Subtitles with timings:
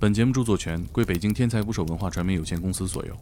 [0.00, 3.16] 本节目著作权归北京天才捕手文化传媒有限公司所有。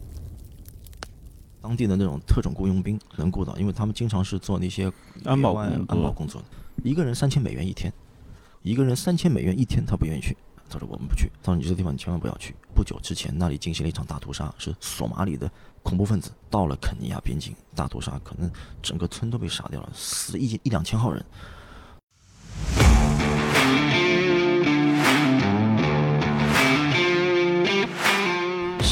[1.61, 4.91] 当地的那种特种雇佣兵能雇到，因为他们经常是做那些
[5.23, 6.47] 安保安保工作的，
[6.83, 7.93] 一个人三千美元一天，
[8.63, 10.35] 一个人三千美元一天，他不愿意去，
[10.67, 12.53] 他说我们不去，他说你这个地方你千万不要去。
[12.75, 15.49] 不久之前那里进行了一场大屠杀，是索马里的
[15.83, 18.51] 恐怖分子到了肯尼亚边境大屠杀，可能
[18.81, 21.23] 整个村都被杀掉了，死了一一两千号人。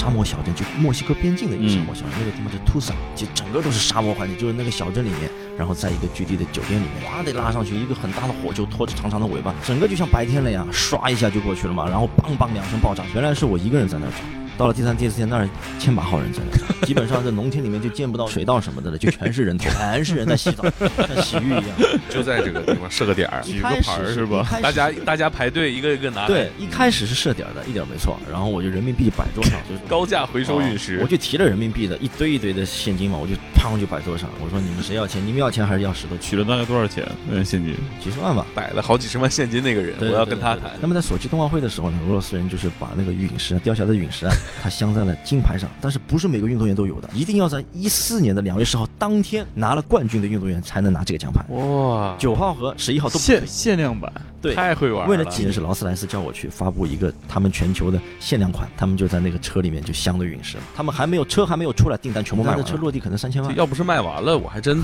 [0.01, 14.40] 沙漠小镇，就墨西哥边境的一个沙漠小镇，那个地方叫图萨，就整个都是沙漠环境，就是那个小镇里面，然后在一个巨地的酒店里面，哇，得拉上去一个很大的火球，拖着长长的尾巴，整个就像白天了呀，唰一下就过去了嘛，然后梆梆两声爆炸，原来是我一个人在那儿找。
[14.61, 20.63] 到了第三、第四天，那儿千把号人在那儿，基本上在农田里面就见不到水稻什么的了，就全是人头，全是人在洗澡，
[21.07, 21.63] 像洗浴一样。
[22.11, 26.27] 就在这个地方设个点儿，举个牌儿是吧大家大家排队一个一个拿。
[26.27, 28.19] 对，，一开始是设点儿的，一点儿没错。
[28.31, 31.07] 然后我就人民币摆桌上，就是高价回收陨石我。
[31.07, 34.29] 就提了人民币的一堆一堆的现金嘛，我就砰就摆桌上。
[34.39, 35.25] 我说你们谁要钱？
[35.25, 36.15] 你们要钱还是要石头？
[36.17, 37.03] 取了大概多少钱？
[37.31, 38.45] 嗯，现金几十万吧。
[38.53, 40.69] 摆了好几十万现金那个人，我要跟他谈。
[40.79, 51.45] 那么在索契冬奥会的时候呢，俄罗斯人就是把那个陨石啊，掉下来的陨石啊，它镶在了金牌上，但是不是每个运动员都有的，一定要在一四年的两月十号当天拿了冠军的运动员才能拿这个奖牌。
[51.49, 53.45] 哇，九号和十一号都限。
[53.45, 55.09] 限量版，对，太会玩了。
[55.09, 63.55] 为了纪念是劳斯莱斯叫我去发布一个他们全球的限量款，他们就在那个车里面就镶的陨石，他们还没有车还没有出来，订单全部卖完了，车落地可能三千万。
[63.55, 64.81] 要不是卖完了，我还真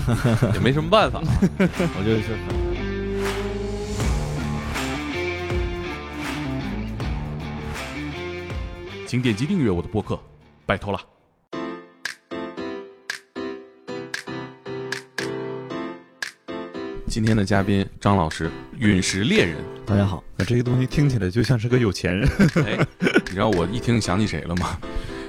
[0.54, 1.22] 也没什么办法。
[1.60, 2.38] 我就是
[9.08, 10.20] 请点击订阅我的播客，
[10.66, 11.00] 拜托了。
[17.08, 19.64] 今天的嘉宾张老师，陨石猎人。
[19.86, 22.30] 大家好，那这个东西听起来就像是个有钱人。
[22.66, 24.78] 哎，你知道我一听想起谁了吗？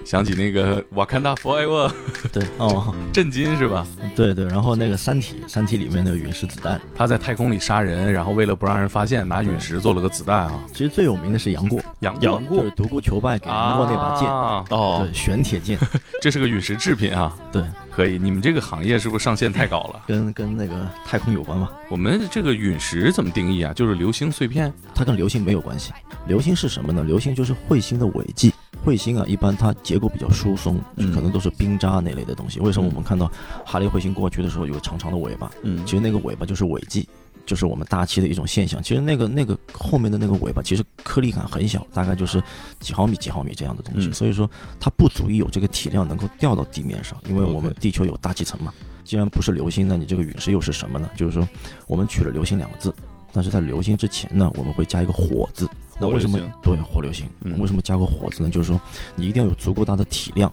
[0.08, 1.92] 想起那个瓦坎达 forever
[2.32, 3.86] 对哦， 震惊是吧？
[4.16, 10.64] 对对，然后那个《三体》，《三体》里面那个陨石子弹，他在太空里杀人，然后为了不让人发现，拿陨石做了个子弹啊。
[10.72, 15.78] 其实最有名的是杨过，杨杨就是独孤求败给杨过那把剑，啊，哦对，玄铁剑，
[16.22, 18.18] 这是个陨石制品啊，对，可以。
[18.18, 20.00] 你们这个行业是不是上限太高了？
[20.06, 21.68] 跟跟那个太空有关吗。
[21.90, 23.74] 我们这个陨石怎么定义啊？
[23.74, 24.72] 就是流星碎片。
[24.94, 25.92] 它跟流星没有关系。
[26.26, 27.04] 流星是什么呢？
[27.04, 28.54] 流星就是彗星的尾迹。
[28.88, 32.58] 彗星啊，一般它结构比较疏松，嗯可能都是冰渣那类的东西。
[32.60, 33.30] 为什么我们看到
[33.64, 35.50] 哈雷彗星过去的时候有个长长的尾巴？
[35.62, 37.06] 嗯其实那个尾巴就是尾迹，
[37.44, 38.82] 就是我们大气的一种现象。
[38.82, 42.42] 其实那个那个后面的那个尾巴，其实颗粒感很小，大概就是
[42.80, 44.08] 几毫米、几毫米这样的东西。
[44.08, 44.50] 嗯所以说
[44.80, 48.72] 它不足以有这个体量能够掉到地面上，因为我们地球有大气层嘛。
[49.04, 51.08] 既然不是流星，那你这个陨石又是什么呢？
[51.16, 51.46] 就是说
[51.86, 52.94] 我们取了流星两个字，
[53.32, 55.68] 但是在流星之前呢，我们会加一个火字。
[56.00, 57.28] 那为什么火对火流星？
[57.42, 58.48] 嗯为什么加个火字呢？
[58.48, 58.80] 就是说
[59.16, 60.52] 你一定要有足够大的体量，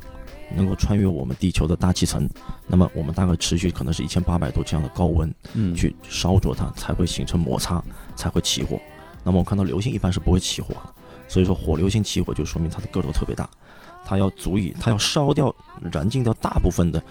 [0.56, 2.28] 能够穿越我们地球的大气层。
[2.68, 7.84] 那么我们大概持续可能是一千八百度这样的高温，嗯去烧灼它，才会形成摩擦，
[8.16, 8.80] 才会起火。
[9.24, 10.94] 那么我们看到流星一般是不会起火的，
[11.28, 13.48] 所以说火流星起火就说明它的个头特别大，
[14.04, 15.56] 它要足以它要烧掉、
[15.92, 17.02] 燃尽掉大部分的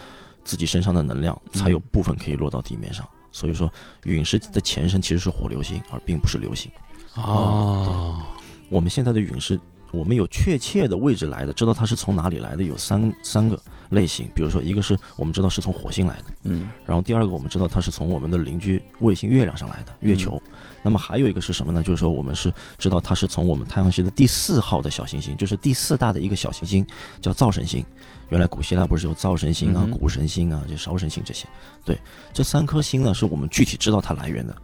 [0.44, 3.08] 自己身上的能量，才有部分可以落到地面上。
[3.34, 3.68] 所以说，
[4.04, 6.70] 陨石的前身其实是火流星，而并不是流星。
[7.16, 8.22] 哦，
[8.68, 9.58] 我们现在的陨石，
[9.90, 14.30] 我们有确切的位置来的，知道它是从哪里来的，有三三个类型。
[14.36, 20.40] 比如说，一个是我们知道是从火星来的，嗯然后第二个我们知道它是从我们的邻居卫星月亮上来的月球。
[20.84, 21.82] 那么还有一个是什么呢？
[21.82, 26.86] 就是说我们是知道它是从我们太阳系的第四号的小行星，就是第四大的一个小行星，
[27.22, 27.82] 叫灶神星。
[28.28, 31.46] 原来古希腊不是有灶神星啊谷神星啊、就烧神星这些。
[31.86, 31.98] 对，
[32.34, 34.54] 这三颗星呢是我们具体知道它来源的。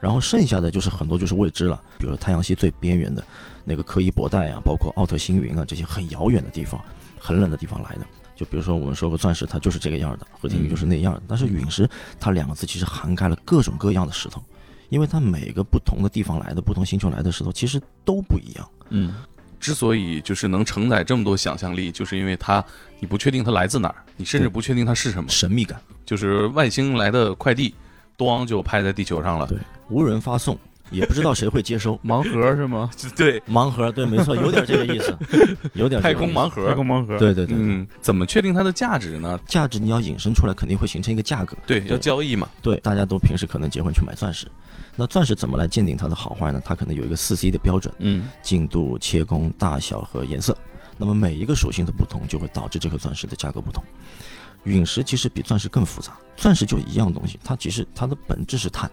[0.00, 3.24] 然后剩下的就是很多就是未知了，比如说太阳系最边缘的
[3.64, 6.84] 那个柯伊伯带啊，包括奥特星云啊这些很遥远的地方、
[7.20, 8.06] 很冷的地方来的。
[8.34, 11.22] 就比如说我们说个钻石，它就是这个样的，和田玉就是那样的。
[11.28, 14.42] 但是陨石，它两个字其实涵盖了各种各样的石头，
[14.92, 18.68] 因为它每个不同的地方来的、不同星球来的石头其实都不一样。
[18.90, 19.14] 嗯
[19.58, 22.62] 之所以就是能承载这么多想象力，就是因为它
[23.00, 27.74] 你不确定它来自哪儿，你甚至不确定它是什么，神秘感，就是外星来的快递，
[28.18, 29.46] 咣就拍在地球上了。
[29.46, 29.56] 对
[29.88, 30.58] 无人发送，
[30.92, 31.98] 也不知道谁会接收。
[32.04, 32.90] 盲盒 是吗？
[33.16, 35.16] 对，盲盒，对，没错，有点这个意思，
[35.74, 36.68] 有点这太空盲盒。
[36.68, 39.38] 太空盲盒。，对对对，嗯，怎么确定它的价值呢？
[39.46, 41.56] 价值你要引申出来，肯定会形成一个价格。
[41.66, 42.48] 对，要交易嘛。
[42.60, 44.46] 对，大家都平时可能结婚去买钻石，
[44.94, 46.60] 那钻石怎么来鉴定它的好坏呢？
[46.64, 50.56] 它可能有一个四 C 的标准，嗯净度、切工、大小和颜色。
[50.98, 53.82] 那么每一个属性的不同，就会导致这颗钻石的价格不同。
[54.64, 58.88] 陨石其实比钻石更复杂，钻石就一样东西，它其实它的本质是碳，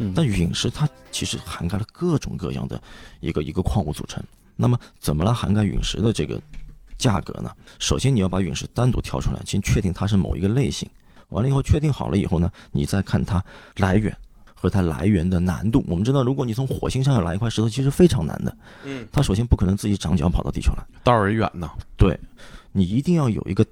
[0.00, 2.82] 嗯但陨石它其实涵盖了各种各样的
[3.20, 4.22] 一个一个矿物组成。
[4.56, 6.40] 那么怎么来涵盖陨石的这个
[6.98, 7.50] 价格呢？
[7.78, 10.88] 首先你要把陨石单独挑出来，先确定它是某一个类型。
[11.28, 13.42] 完了以后确定好了以后呢，你再看它
[13.76, 14.14] 来源
[14.54, 15.84] 和它来源的难度。
[15.86, 18.56] 我们知道，如果你从火星上要来一块石头，其实非常难的。
[18.84, 21.70] 嗯，它首先不可能自己长脚跑到地球来，道儿也远呢。
[21.96, 22.18] 对，
[22.72, 23.64] 你一定要有一个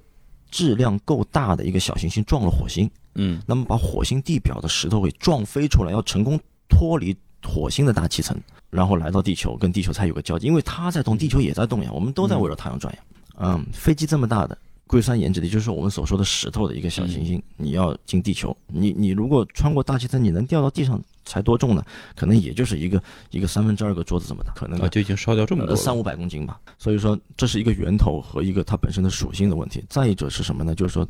[0.49, 2.89] 质量够大的一个小行星撞了火星，
[3.21, 6.39] 嗯那么把火星地表的石头给撞飞出来，要成功
[6.69, 8.35] 脱离火星的大气层，
[8.69, 12.99] 然后来到地球，跟地球才有个交集，因为它在动，地球也在动呀，我们都在围绕太阳转呀。
[13.41, 14.57] 嗯，飞机这么大的。
[14.87, 21.85] 硅酸盐质的，就是我们所说的石头的一个小行星，你要进地球，你你如果穿过大气层，你能掉到地上才多重呢？
[22.15, 22.99] 可能也就是一个
[23.29, 26.59] 一个三分之二个桌子这么大，可能啊，就已经烧掉这么多三五百公斤吧。
[26.79, 29.85] 所以说这是一个源头和一个它本身的属性的问题。
[29.87, 30.73] 再一者是什么呢？
[30.73, 31.07] 就是说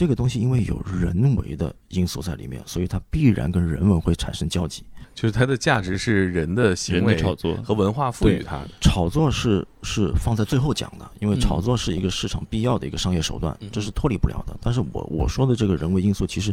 [0.00, 4.82] 这个东西因为有人为的因素在里面，所以它必然跟人文会产生交集。
[5.14, 8.68] 就是它的价值是人的行为炒作和文化赋予它的。
[8.80, 14.56] 炒作是是放在最后讲的，因为嗯炒作是一个市场必要的一个商业手段，这是脱离不了的。
[14.62, 16.50] 但是我我说的这个人为因素，其实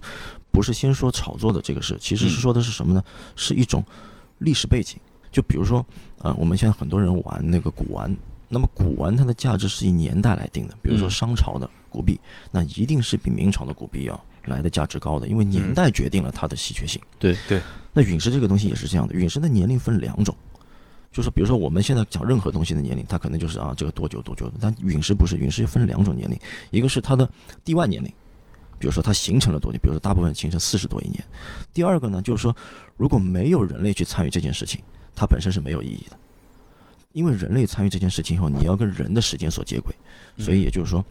[0.51, 3.01] 不是先说炒作的这个事，其实是说的是什么呢？
[3.37, 3.81] 是一种
[4.39, 4.99] 历史背景。
[5.31, 5.85] 就比如说，
[6.17, 8.13] 呃，我们现在很多人玩那个古玩，
[8.49, 10.75] 那么古玩它的价值是以年代来定的。
[10.81, 12.19] 比如说嗯商朝的古币，
[12.51, 17.01] 那一定是比明朝的古币要来的价值高的，因为年代决定了它的稀缺性。
[17.17, 17.59] 对对。
[17.91, 20.35] 那陨石这个东西也是这样的，陨石的年龄分两种。
[21.11, 26.37] 就是比如说我们现在讲任何东西的年龄，它可能就是啊这个多久多久的，但陨石不是，陨石分两种年龄，
[26.69, 27.27] 一个是它的
[27.65, 28.13] 地外年龄，
[28.77, 31.23] 比如说它形成了多久，比如说大部分形成四十多亿年。
[31.73, 32.55] 第二个呢，就是说
[32.97, 34.79] 如果没有人类去参与这件事情，
[35.15, 36.17] 它本身是没有意义的，
[37.17, 39.91] 因为人类参与这件事情以后，你要跟人的时间所接轨，
[40.37, 41.03] 所以也就是说，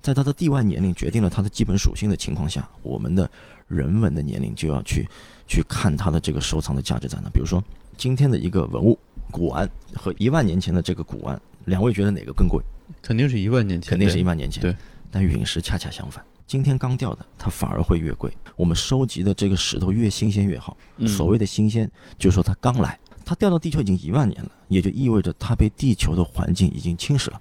[0.00, 3.30] 在它的地外年龄决定了它的基本属性的情况下，我们的
[3.68, 5.06] 人文的年龄就要去
[5.46, 7.28] 去看它的这个收藏的价值在哪。
[7.28, 7.62] 比如说
[7.98, 8.98] 今天的一个文物
[9.30, 12.62] 古玩和一万年前的这个古玩，两位觉得哪个更贵？
[13.02, 14.28] 肯定是一万年前，肯定是一万。
[14.28, 14.62] 万年前。
[14.62, 14.74] 对，
[15.10, 18.32] 但陨石恰恰相反，今天刚掉的，它反而会越贵。
[18.56, 20.74] 我们收集的这个石头越新鲜越好。
[20.96, 22.98] 嗯所谓的新鲜，就是说它刚来，
[23.30, 27.40] 它掉到地球已经一万年了，也就意味着它被地球的环境已经侵蚀了。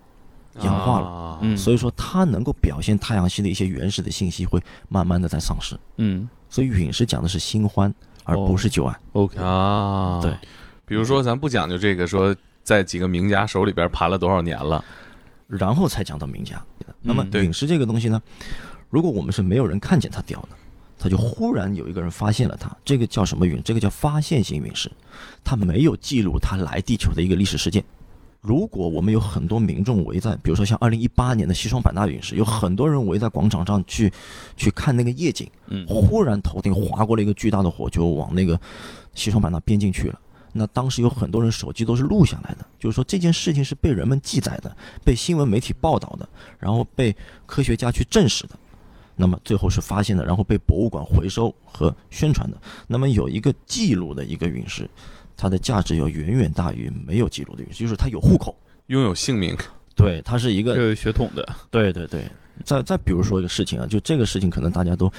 [0.62, 5.76] 氧化了所以说，它能够表现太阳系的一些原始的信息会慢慢的在丧失。
[5.98, 7.92] 嗯所以陨石讲的是新欢，
[8.24, 8.96] 而不是旧爱。
[9.14, 10.32] ，OK，啊，对，
[10.86, 14.86] 比如说咱不讲究这个，说在几个名家手里边盘了多少年了，
[15.48, 16.64] 然后才讲到名家。
[17.02, 18.22] 那么陨石这个东西呢，
[18.92, 20.50] 如果我们是没有人看见它掉的，
[21.00, 23.62] 它就忽然有一个人发现了他，这个叫什么陨？
[23.64, 24.92] 这个叫发现型陨石，
[25.44, 27.82] 它没有记录它来地球的一个历史事件。
[28.42, 34.12] 如果我们有很多民众围在，比如说像二零一八年的西双版纳陨石，有很多人围在广场上去
[34.56, 38.60] 去看那个夜景，嗯忽然头顶划过了一个巨大的火球，往那个
[39.14, 40.20] 西双版纳边境去了。
[40.52, 46.28] 那当时有很多人手机都是录下来的，就是说这件事情是被人们记载的，被新闻媒体报道的，
[46.60, 48.58] 然后被科学家去证实的。
[49.22, 52.58] 那么最后是发现的，然后被博物馆回收和宣传的。
[52.88, 54.90] 那么有一个记录的一个陨石，
[55.36, 58.56] 它的价值要远远大于没有记录的陨石，就是它有户口，
[58.88, 59.54] 拥有姓名，
[59.94, 62.24] 对，它是一个有血统的，对对对，
[62.64, 65.12] 再再比如说一个事情啊，就这个事情可能大家都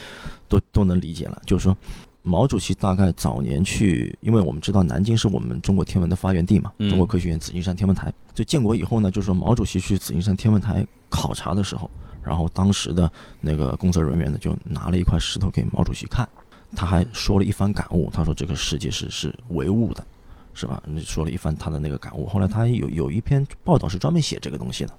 [0.49, 1.77] 都都能理解了，就是说
[2.23, 8.11] 毛主席大概早年去，因为我们知道南京是我们中国天文的发源地嘛，嗯中国科学院紫金山天文台。
[8.35, 11.91] 就建国以后呢，就是说毛主席去紫金山天文台考察的时候，
[12.23, 13.11] 然后当时的
[13.41, 16.29] 那个工作人员呢就拿了一块石头给毛主席看，
[16.77, 20.07] 他还说了一番感悟，他说这个世界是是唯物的。
[20.53, 20.83] 是吧？
[20.99, 22.27] 说了一番他的那个感悟。
[22.27, 24.93] 后来他有有一篇报道是专门写这个东西的。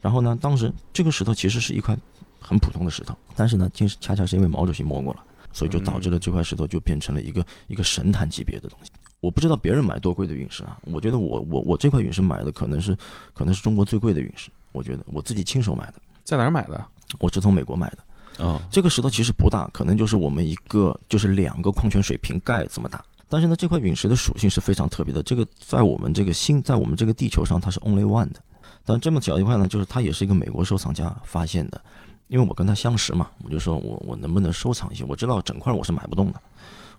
[0.00, 1.98] 然后呢，当时这个石头其实是一块
[2.40, 8.92] 很普通的石头，但是呢，竟恰恰是因为毛主席摸过了，所以就导致了这块石头就变成了一个一个神坛级别的东西。
[9.18, 12.96] 我不知道别人买多贵的陨石啊，我觉得我我我这块陨石买的可能是
[13.34, 15.94] 可能是中国最贵的陨石，我觉得我自己亲手买的，
[16.28, 16.84] 在哪儿买的？
[17.20, 18.44] 我是从美国买的。
[18.44, 23.02] 啊，这个石头其实不大，可能就是我们一个就是两个矿泉水瓶盖这么大。
[23.30, 28.42] 但是呢，这块陨石的属性是非常特别的，这个在我们这个星，在我们这个地球上它是 only one 的。
[28.84, 31.80] 但这么小一块呢，就是它也是一个美国收藏家发现的，
[32.26, 35.04] 因为我跟他相识嘛，我就说我我能不能收藏一些？
[35.04, 36.38] 我知道整块我是买不动的，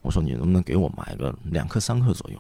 [0.02, 2.40] 我说你能不能给我买个两克三克左右，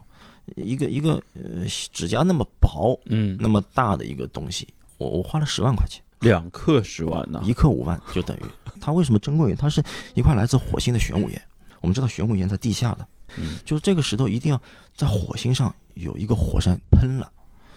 [0.55, 4.67] 一个一个呃指甲那么薄嗯，那么大的一个东西，
[4.97, 6.01] 我我花了十万块钱。
[6.19, 8.41] 两克十万呢，一克五万就等于
[8.81, 9.53] 它为什么珍贵？
[9.55, 9.83] 它是
[10.13, 11.41] 一块来自火星的玄武岩。
[11.81, 13.07] 我们知道玄武岩在地下的，
[13.37, 14.61] 嗯就是这个石头一定要
[14.95, 17.31] 在火星上有一个火山喷了，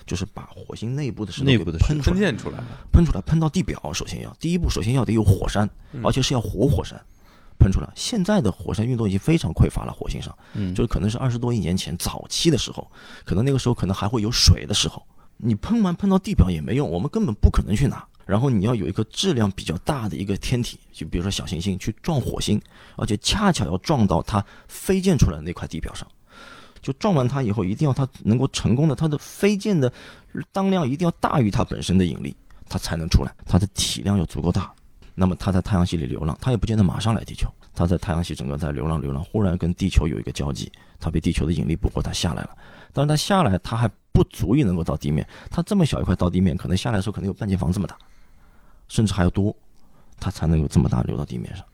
[0.04, 1.46] 就是把火星内部的石头
[1.78, 2.10] 喷出
[2.50, 2.60] 来，
[2.92, 3.92] 喷出来，喷到地表。
[3.92, 7.00] 首先要第一步，首先要得有火山，嗯而且是要活火山。
[7.58, 9.92] 喷出来，现在的火山运动已经非常匮乏了。
[9.92, 12.90] 火星上，嗯就是可能是二十多亿年前早期的时候，
[13.24, 15.00] 可能那个时候可能还会有水的时候，
[15.36, 18.04] 你喷完喷到地表也没用，我们根本不可能去拿。
[18.26, 22.60] 然后你要有一个质量比较大的一个天体，就比如说小行星去撞火星，
[22.96, 26.06] 而且恰巧要撞到它飞溅出来的那块地表上。
[26.80, 29.92] 就撞完它以后，一定要它能够成功的，它的飞溅的
[30.50, 32.34] 当量一定要大于它本身的引力，
[32.68, 33.32] 它才能出来。
[33.46, 34.72] 它的体量要足够大，
[35.14, 37.48] 那么它在太阳系里流浪，它也不见得马上来地球。
[37.72, 42.50] 它在太阳系整个在流浪流浪，忽然跟地球有一个交集，它被地球的引力捕获，它下来了。
[42.92, 45.26] 但是它下来，它还不足以能够到地面。
[45.50, 47.96] 它这么小一块到地面，可能下来的时候可能有半间房这么大，
[48.92, 49.56] 甚至还要多，
[50.20, 51.64] 它才能有这么大流到地面上。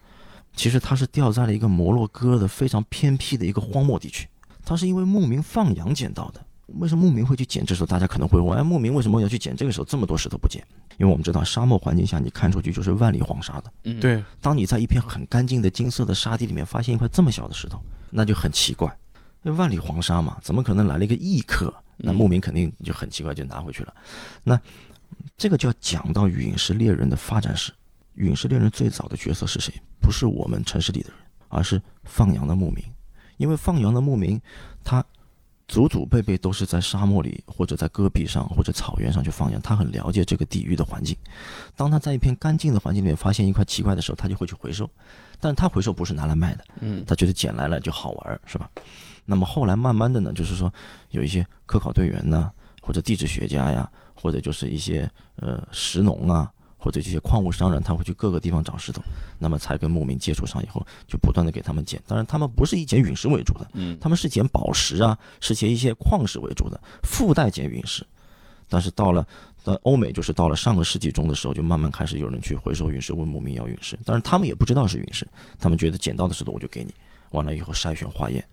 [0.55, 4.29] 其实它是掉在了一个摩洛哥的非常偏僻的一个荒漠地区。
[4.65, 6.41] 它是因为牧民放羊捡到的。
[6.79, 7.67] 为什么牧民会去捡？
[7.67, 9.57] 这时候大家可能会问：哎，牧民为什么要去捡？
[9.57, 10.65] 这个时候这么多石头不捡？
[10.99, 13.73] 因为我们知道沙漠环境下，你看出去就是万里黄沙的。
[13.85, 18.87] 嗯，对，当你在一片很干净的金色的沙地里面发现一块这么小的石头，那就很奇怪。
[19.43, 21.75] 因为万里黄沙嘛，怎么可能来了一个异客？
[22.01, 23.93] 那牧民肯定就很奇怪，就拿回去了。
[24.45, 24.61] 那
[25.39, 27.73] 这个就要讲到陨石猎人的发展史。
[28.15, 29.73] 陨石猎人最早的角色是谁？
[30.01, 31.19] 不是我们城市里的人，
[31.49, 32.85] 而是放羊的牧民。
[33.37, 34.41] 因为放羊的牧民，
[34.83, 35.05] 他
[35.69, 41.17] 祖祖辈辈都是在沙漠里，或者在戈壁上，或者草原上去放羊，他很了解这个地域的环境。
[41.77, 44.91] 当他在一片干净的环境里面发现一块奇怪的时候，他就会去回收。
[45.39, 48.69] 但他回收不是拿来卖的，嗯，他觉得捡来了就好玩，是吧？
[49.25, 50.73] 那么后来慢慢的呢，就是说
[51.11, 52.51] 有一些科考队员呢，
[52.83, 53.89] 或者地质学家呀，
[54.21, 56.51] 或者就是一些呃石农啊。
[56.81, 59.03] 或者这些矿物商人，他会去各个地方找石头，
[59.37, 62.01] 那么才跟牧民接触上以后，就不断的给他们捡。
[62.07, 68.07] 当然，他们不是以捡陨石为主的，嗯，他们是捡宝石啊，是捡一些矿石为主的，附带捡陨石。
[68.69, 69.27] 但是到了
[69.65, 73.99] 到欧美，就是到了上个世纪中的时候，就慢慢开始有人去回收陨石，问牧民要陨石。
[74.05, 75.27] 但是，他们也不知道是陨石，
[75.59, 76.95] 他们觉得捡到的石头我就给你，
[77.31, 78.47] 完了以后筛选化验。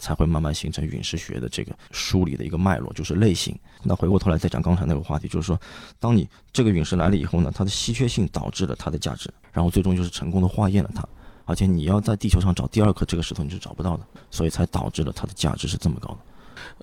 [0.00, 3.56] 才会慢慢形成陨石学的这个梳理的一个脉络，就是类型。
[3.84, 5.60] 那回过头来再讲刚才那个话题，就是说，
[6.00, 11.06] 当你这个陨石来了以后呢，它的稀缺性导致了它的价值，然后最终就是成功的化验了它，
[11.44, 16.18] 而且你要在地球上找第二颗这个石头你是找不到的，所以才导致了它的价值是这么高的。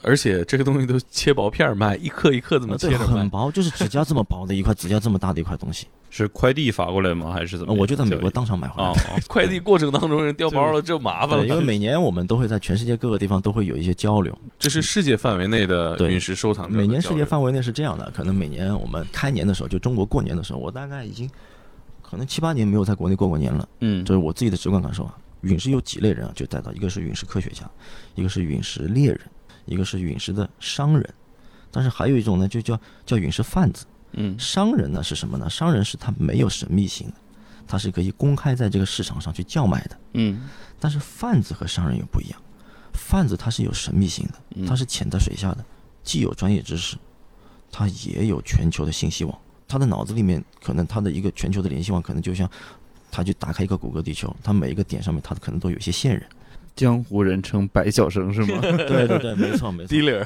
[0.04, 3.30] 而且这个东西都切薄片卖，一克一克这么切着卖很。
[3.30, 7.32] 薄， 就是指甲这么薄的一块，指甲这么大的一块东西，是快递发过来吗？
[7.32, 8.94] 还是怎么我就在美国当场买回来
[9.28, 11.64] 快递过程当中人掉包了，就麻烦了，因为。
[11.64, 21.30] 每年我们都会在全世界各个地方都会有一些交流，这是世界范围内的陨石收藏每年世界范围内是这样的，可能每年我们开年的时候，就中国过年的时候，我大概已经
[22.02, 25.14] 可能七八年没有在国内过过年了，嗯，这是我自己的直观感受啊。
[25.42, 27.70] 陨石有几类人啊，就带到一个是陨石科学家，
[28.16, 29.22] 一个是陨石猎人，
[29.68, 31.14] 一个是陨石的商人，
[31.70, 33.86] 但是还有一种呢，就叫叫陨石贩子。
[34.14, 35.48] 嗯商人呢是什么呢？
[35.50, 37.14] 商人是他没有神秘性的，
[37.68, 39.98] 他是可以公开在这个市场上去叫卖的。
[40.14, 42.42] 嗯但是贩子和商人又不一样，
[42.94, 45.64] 贩子他是有神秘性的，嗯他是潜在水下的，
[46.04, 46.96] 既有专业知识，
[47.70, 49.38] 他也有全球的信息网。
[49.68, 52.50] 他的脑子里面可能他的一个全球的联系网，可能就像
[53.12, 56.26] 他去打开一个谷歌地球，他每一个点上面他可能都有一些线人。
[56.78, 58.62] 江湖人称白小生是吗？
[58.88, 59.94] 对对对，没错没错。
[59.98, 60.26] dealer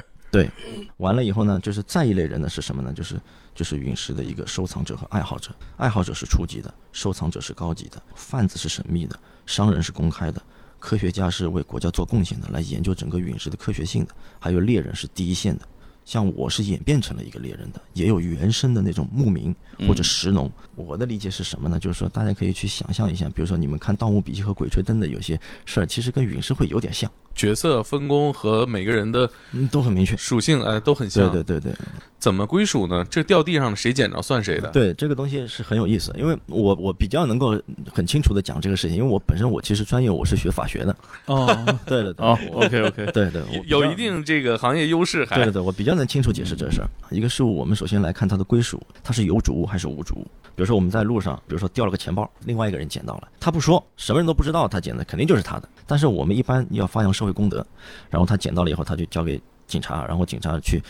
[0.98, 2.92] 完了以后呢，就是再一类人呢是什么呢？
[2.92, 3.20] 就是
[3.54, 5.50] 就是陨石的一个收藏者和爱好者。
[5.76, 10.40] 爱好者是初级的，收藏者是高级的，贩子是神秘的，商人是公开的，
[10.78, 15.66] 科学家是为国家做贡献的，来研究整个陨石的科学性的，还有猎人是第一线的。
[16.04, 19.54] 像我是演变成了一个猎人的，也有原生的那种牧民
[19.86, 20.50] 或者石农。
[20.74, 21.78] 我的理解是什么呢？
[21.78, 30.16] 就是说大家可以去想象一下，比如说你们看《盗墓笔记》和《鬼吹灯》的有些事儿，其实跟陨石会有点像，角色分工和每个人的嗯，都很明确。
[30.16, 31.44] 属性哎都很像对像。
[31.44, 31.78] 对对对，
[32.22, 33.04] 怎么归属呢？
[33.10, 34.70] 这掉地上了谁捡着算谁的。
[34.70, 37.60] 对这个东西是很有意思，因为我我比较能够
[37.92, 41.48] 很清楚的讲这个事情，因为我本身我其实专业我是学法学的，哦
[41.84, 46.88] 对对对，哦，OK OK，对对，我有一定这个行业优势还，对对对，我比较能清楚解释这事儿。
[47.10, 50.22] 一个事物我们首先来看它的归属，它是有主物还是无主物。
[50.54, 55.68] 比如说我们在路上，比如说掉了个钱包，另外一个人捡到了，他不说，什么人都不知道他捡的，肯定就是他的。
[55.88, 57.66] 但是我们一般要发扬社会公德，
[58.08, 60.80] 然后他捡到了以后，他就交给警察，然后警察去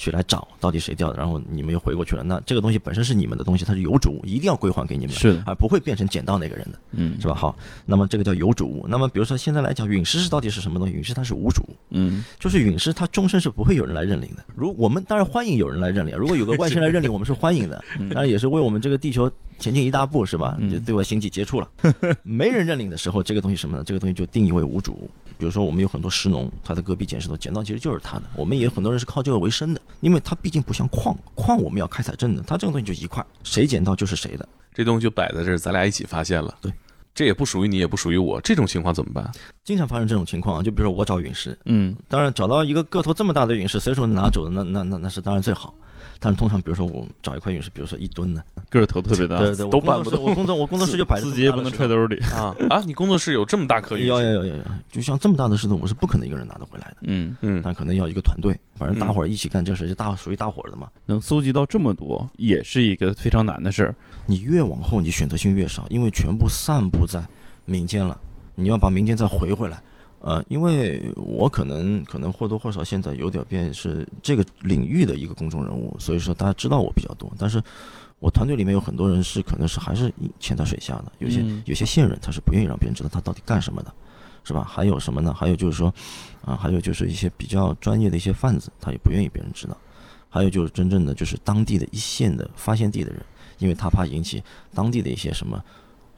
[0.00, 2.22] 去来找到底谁掉的，然后你们又回过去了。
[2.22, 6.78] 那这个东西本身是你们的东西，它是有主物，一定要归还给你们，是而不会变成捡到那个人的。
[6.92, 7.34] 嗯是吧？
[7.34, 7.54] 好，
[7.84, 8.86] 那么这个叫有主物。
[8.88, 10.94] 那么比如说现在来讲，陨石是到底是什么东西？
[10.94, 14.42] 陨石它是无主物，嗯就是陨石它终身是不会有人来认领的。
[14.56, 20.56] 如我们当然欢迎有人来认领，如果有个外星人来认领，我们是欢迎的， 当然也是为我们这个地球前进一大步，是吧？
[20.58, 21.68] 嗯就对外星际接触了。
[22.22, 23.84] 没人认领的时候，这个东西什么呢？
[23.84, 25.10] 这个东西就定义为无主物。
[25.40, 28.24] 比如说，我们有很多石农，他在戈壁捡石头，捡到其实就是他的。
[28.36, 34.46] 我们也有很多人是靠这个为生的，因为它毕竟不像矿，矿我们要开采证的，它这个东西就一块，谁捡到就是谁的。
[34.74, 36.54] 这东西就摆在这儿，咱俩一起发现了。
[36.60, 36.70] 对，
[37.14, 39.32] 这也不属于你，也不属于我，这种情况怎么办？
[39.64, 45.74] 经常发生这种情况啊，就比如说我找陨石，嗯当然找到一个个头这么大的陨石，随手拿走的，那那那那是当然最好。
[46.18, 52.18] 但是通常比如说我找一块陨石，比如说一吨的，个头特别大，对对，我都工作室搬不动我工作我工作室就摆着自己也不能揣兜里。
[52.34, 52.82] 啊啊！
[52.86, 54.24] 你工作室有这么大颗陨有石？
[54.24, 60.88] 有有有有，就像这么大的石头，我是不可能一个人拿得回来的，嗯，嗯，但可能要一个团队，反正大伙儿一起干这事，就大属于大伙儿的嘛。
[61.06, 63.94] 能搜集到这么多，也是一个非常难的事儿。
[64.26, 67.22] 你越往后，你选择性越少，因为全部散布在
[67.64, 68.18] 民间了，
[68.54, 69.82] 你要把民间再回回来。
[70.20, 77.62] 呃，因为我可能可能或多或少现在有点变是这个领域的一个公众人物，所以说大家知道我比较多，但是
[78.18, 83.92] 我团队里面有很多人是可能是还是潜在水下的，有些、嗯有些线人他是不愿意让别人知道他到底干什么的，
[84.44, 84.62] 是吧？
[84.62, 85.32] 还有什么呢？
[85.32, 85.92] 还有就是说，
[86.44, 89.76] 啊，还有就是一些比较专业的一些贩子，他也不愿意别人知道。
[90.28, 93.20] 还有就是真正的就是当地的一线的发现地的人，
[93.58, 94.42] 因为他怕引起
[94.74, 95.64] 当地的一些什么，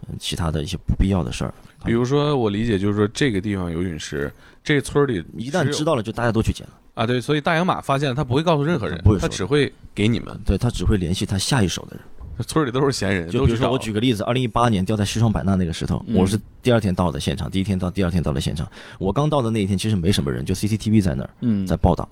[0.09, 1.55] 嗯，其他的一些不必要的事儿。
[1.83, 6.73] 他比如说我理解就是说这个地方有陨石，这村儿里一旦知道了，就大家都去捡了。
[6.95, 10.39] 啊，对，所以大洋马发现他不会告诉任何人他不会，他只会给你们。
[10.45, 12.05] 对他只会联系他下一手的人。
[12.47, 18.67] 村里都是闲人，就比如说，我举个例子，二零一八年掉在西双版纳那个石头，嗯我是第二天到的现场，第一天到，第二天到了现场。
[18.99, 22.09] 我刚到的那一天其实没什么人，就 CCTV 在那儿嗯在报道。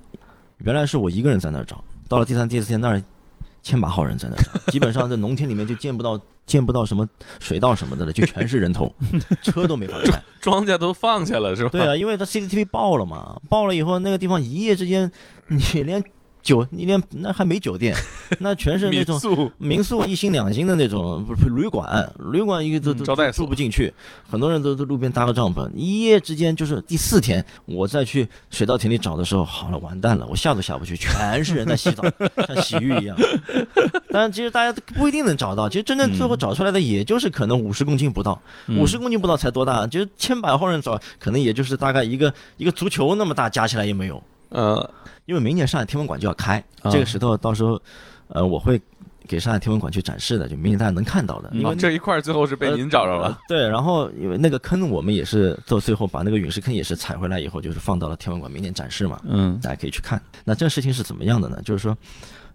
[0.58, 3.02] 原来是我一个人在那儿找，到了第三、第四天那儿
[3.62, 8.92] 千把号人在那儿， 基本上在农田里面就见不到见不到什么水稻什么的了，就全是人头，
[9.42, 10.22] 车都没法开。
[10.40, 11.70] 庄稼都放下了是吧？
[11.70, 15.10] 对啊，因为他 CCTV 爆了嘛，爆了以后那个地方一夜之间，
[15.48, 16.02] 你连
[16.42, 17.94] 酒，你连那还没酒店，
[18.40, 23.92] 那全是那种民宿民宿一星两星的那种，不是旅馆，旅馆一个都都都招待不进去，
[24.28, 32.02] 很多人都在路边搭个帐篷，一夜之间就是第四天，我再去水稻田里找的时候，好了，完蛋了，我下都下不去，全是人在洗澡，
[32.46, 33.16] 像洗浴一样。
[34.10, 38.40] 但是其实大家不一定能找到，其实真正最后找出来的也就是可能五十公斤不到，
[38.78, 44.22] 五十公斤不到才多大，就是千百号人找，可能也就是大概一个一个足球那么大，加起来也没有。
[44.50, 47.80] 呃，因为明年上海天文馆就要开，啊这个石头到时候，
[48.28, 48.80] 呃，我会
[49.26, 51.48] 给上海天文馆去展示的，就明年大家能看到的。
[51.52, 53.38] 因为啊这一块儿最后是被您找着呃了。
[53.48, 60.20] 对，然后因为那个坑我们也是到最后把那个陨石坑也是采回来以后，就是放到了天文馆明年展示嘛，嗯大家可以去看。
[60.44, 61.60] 那这个事情是怎么样的呢？
[61.64, 61.96] 就是说，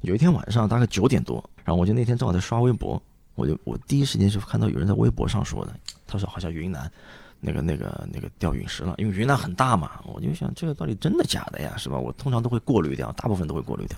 [0.02, 3.02] 有一天晚上大概九点多，然后我就那天正好在刷微博，
[3.36, 5.72] 我就我第一时间就看到有人在微博上说的，
[6.06, 6.92] 他说好像云南。
[7.46, 11.98] 那个、那个、那个掉陨石了，因为云南很大嘛，我就想这个到底真的假的呀，是吧？
[12.00, 13.98] 我通常都会过滤掉，大部分都会过滤掉。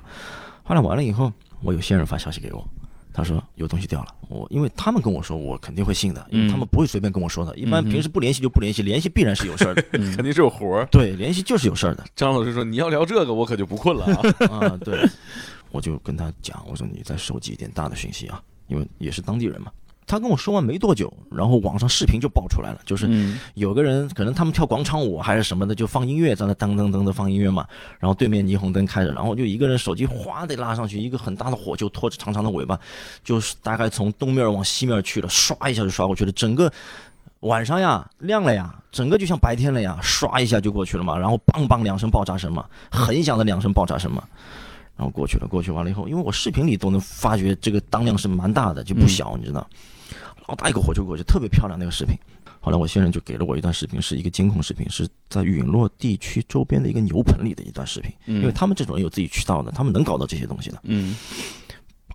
[0.63, 1.31] 后来完了以后，
[1.61, 2.67] 我有线人发消息给我，
[3.13, 4.13] 他说有东西掉了。
[4.27, 7.57] 我因为他们跟我说，我肯定会信的，因为他们不会随便跟我说的。
[7.57, 9.81] 一般平时不联系就不联系，联系必然是有事儿的。
[9.91, 10.85] 肯定是有活儿。
[10.91, 12.03] 对，联系就是有事儿的。
[12.15, 14.21] 张老师说：“你要聊这个，我可就不困了啊。
[14.51, 15.07] 啊，对，
[15.71, 19.71] 我就跟他讲，我说你再收集一点大的讯息啊，因为也是当地人嘛。
[20.07, 23.37] 他跟我说完没多久，然后网上视频就爆出来了，就是嗯。
[23.55, 27.67] 有个人可能他们跳广场舞还是什么的，就放音乐在那噔噔噔的放音乐嘛，
[27.99, 32.79] 然后对面霓虹灯开着，然后就一个人手机哗的拉上去，一个很大的火就拖着长长的尾巴，
[33.23, 36.71] 就是大概从东面往西面去了，唰一下就刷过去了，整个。
[37.41, 44.23] 晚上呀，亮了呀，整个就像白天了呀，唰一下就过去了嘛，然后梆梆两声爆炸声嘛，很响的两声爆炸声嘛，
[44.95, 49.65] 然后过去了，过去完了以后，因为我视频里都能发觉这个当量是蛮大的，就不小，你知道，
[50.47, 52.17] 老大一个火就过去，特别漂亮那个视频。
[52.59, 60.79] 后来我先生就给了我一段视频，是一个监控视频，是在陨落地区周边的一个牛棚里的一段视频，因为他们这种人有自己渠道的，他们能搞到这些东西的。
[60.83, 61.15] 嗯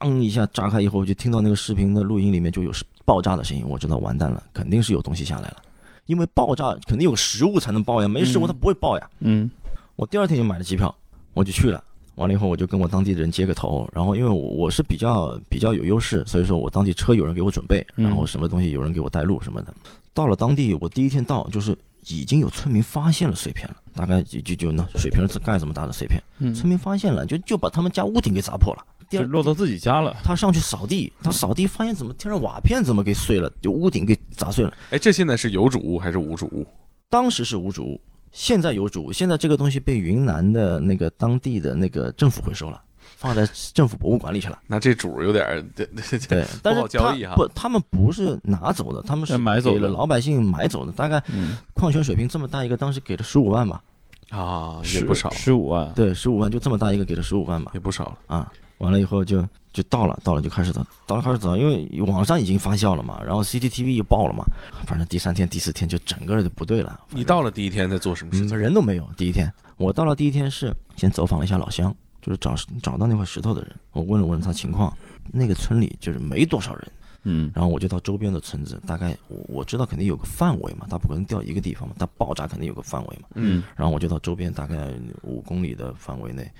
[0.00, 2.72] 砰一下炸开以后，我就听到那个视频的录音里面就有
[3.04, 5.62] 爆炸的声音，我知道完蛋了，肯定是有东西下来了，
[6.06, 9.10] 因为爆炸肯定有食物才能爆呀，没食物它不会爆呀。
[9.20, 9.48] 嗯
[9.94, 10.92] 我第二天就买了机票，
[11.34, 11.82] 我就去了。
[12.16, 19.74] 完了以后，我就跟我当地的人接个头，然后因为我我是比较比较有优势，所以说我当地车有人给我准备，嗯然后什么东西有人给我带路什么的。
[20.12, 28.84] 到了当地，我第一天到就是已经有村民发现了碎片了，大概就就就那水瓶子盖这么大的碎片，嗯，村民发现了，就就把他们家屋顶给砸破了。
[29.08, 30.16] 第二就落到自己家了。
[30.24, 34.72] 他上去扫地，他扫地发现怎么天上瓦片怎么给碎了，就屋顶给砸碎了。
[34.90, 36.66] 哎，这现在是有主屋还是无主屋？
[37.08, 38.00] 当时是无主物，
[38.32, 42.82] 现在有主，现在这个东西被云南的那个当地的那个政府回收了，
[43.16, 44.58] 放在政府博物馆里去了。
[44.66, 45.86] 那这主有点 对
[46.28, 47.34] 对 但是他交易哈。
[47.36, 49.78] 不，他们不是拿走的，他们是是买走的。
[49.78, 53.82] 给了老百姓买走的，大概嗯，矿泉水瓶这么大一个，当时给了十五万吧，
[54.30, 55.92] 啊，也不少，十五万。
[55.94, 58.18] 对，十五万就这么大一个，给了十五万吧，也不少了。
[58.28, 64.44] 啊，完了以后就就到了，到了就开始走，到了开始走，因为网上已经发酵了嘛，然后 CCTV 又爆了嘛，
[64.86, 67.00] 反正第三天、第四天就整个就不对了。
[67.10, 68.58] 你到了第一天在做什么事嗯，情？
[68.58, 69.08] 人都没有。
[69.16, 74.94] 第一天我到了第一天是先走访了一下老乡，就是找找到那块石头的人，我问了问他情况。
[75.30, 76.92] 那个村里就是没多少人，
[77.22, 83.28] 嗯然后我就到周边的村子，大概我我知道肯定有个范围嘛，它不可能掉一个地方嘛，它爆炸肯定有个范围嘛。
[83.36, 84.92] 嗯然后我就到周边大概
[85.22, 86.50] 五公里的范围内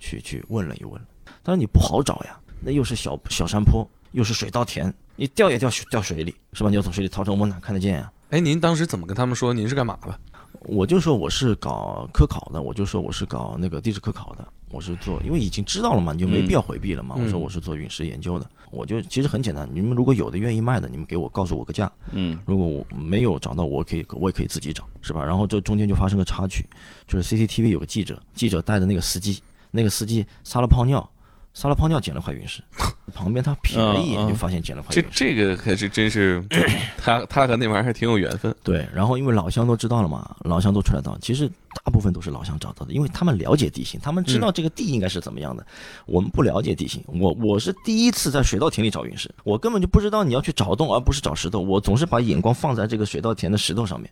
[0.00, 1.00] 去去问了一问，
[1.46, 6.68] 但是你不好找呀，那又是小小山坡，又是水稻田，你掉也掉掉水里，是吧？
[6.68, 8.12] 你要从水里掏出来，我哪看得见呀？
[8.30, 10.18] 哎，您当时怎么跟他们说您是干嘛的？
[10.62, 17.14] 我就说我是搞科考的，我就说我是搞那个地质科考的，我是做，因为已经知道了嘛，你就没必要回避了嘛。
[17.16, 25.24] 嗯我说我是做陨石研究的，我就其实很简单，你们如果有的愿意卖的，你们给我告诉我个价，嗯如果我没有找到，我可以我也可以自己找，是吧？
[25.24, 26.66] 然后这中间就发生个插曲，
[27.06, 31.08] 就是 CCTV 有个记者，记者带着那个司机，那个司机撒了泡尿，
[31.56, 32.62] 撒了泡尿捡了块陨石，
[33.14, 35.18] 旁边他瞥了一眼就发现捡了块这陨石。
[35.18, 36.44] 这个可是真是，
[37.02, 38.54] 他他和那玩意儿还挺有缘分。
[38.62, 41.48] 对，然后因为老乡都知道了嘛，老乡都出来到，其实
[41.82, 45.66] 大部分都是老乡找到的，因为他们了解地形，他们知道这个地应该是怎么样的。
[46.04, 51.58] 我们不了解地形，我我是第一次在水稻田里找陨石，我根本就不知道你要去找洞，而不是找石头。
[51.60, 54.10] 我总是把眼光放在这个水稻田的石头上面，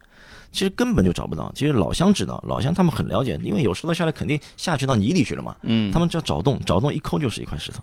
[0.55, 1.51] 其实根本就找不到。
[1.53, 5.57] 其实老乡知道，老乡他们很了解，因为有石头下来肯定下去到泥里去了嘛。
[5.62, 7.83] 嗯，他们只要找洞，找洞一抠就是一块石头，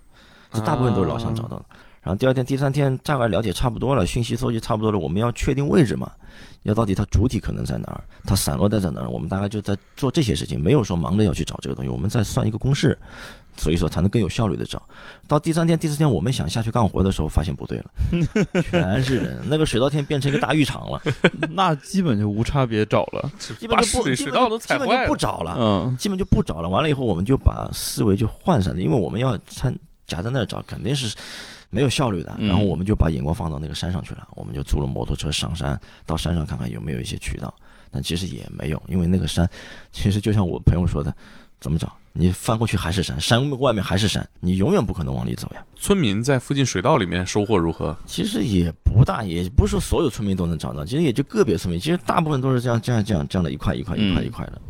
[0.54, 1.66] 这大部分都是老乡找到的。
[2.02, 6.10] 然后第二天、第三天大概了解差不多了，信息搜集差不多了，我们要确定位置嘛，
[6.64, 12.98] 要到底它主体可能在哪儿，它散落在在哪儿，我们大概就在做这些事情，没有说忙着要去找这个东西，我们在算一个公式，
[13.58, 14.82] 所以说才能更有效率的找。
[15.28, 17.92] 到第三天、第四天我们想下去干活的时候，发现不对了，
[18.70, 21.02] 全是人，那个水稻田变成一个大浴场了，
[21.52, 23.32] 那基本就无差别找了。
[23.60, 24.76] 基本把就不基本水水稻都就。
[25.08, 25.56] 不找了。
[25.60, 26.70] 嗯基本就不找了。
[26.70, 29.74] 完了以后，我们就把思维就换上了，因为我们要参
[30.06, 31.16] 夹在那儿找，肯定是
[31.70, 32.36] 没有效率的。
[32.40, 37.54] 嗯然后我们就把眼光放到那个山上去了，我们就租了摩托车上山，到山上看看有没有一些渠道。
[37.90, 39.50] 但其实也没有，因为那个山，
[39.92, 41.14] 其实就像我朋友说的，
[41.60, 41.92] 怎么找？
[42.14, 45.64] 你翻过去还是山，山外面还是山，你永远不可能往里走呀。
[45.76, 47.96] 村民在附近水稻里面收获如何？
[48.06, 54.62] 其实也不大，也不是说所有村民都能找到，其实也就个别村民，其实大部分都是这样这样这样这样的一块一块一块嗯一块的。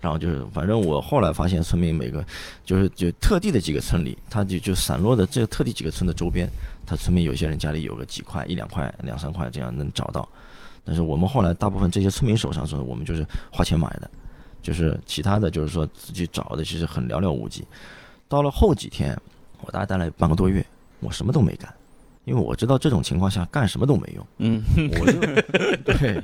[0.00, 2.24] 然后就是，反正我后来发现，村民每个
[2.64, 6.48] 就是就特地的几个村里，他就就散落的这个特地几个村的周边，
[6.84, 10.28] 他村民有些人家里有个几块、一两块、两三块这样能找到。
[10.84, 14.10] 但是我们后来大部分这些村民手上是我们就是花钱买的，
[14.62, 17.66] 就是其他的就是说自己找的其实很寥寥无几。
[18.28, 19.14] 到了后几天，
[19.60, 20.64] 我大概待了半个多月，
[21.00, 21.70] 我什么都没干，
[22.24, 24.26] 因为我知道这种情况下干什么都没用。
[24.38, 24.62] 嗯
[25.00, 25.20] 我就
[25.84, 26.22] 对，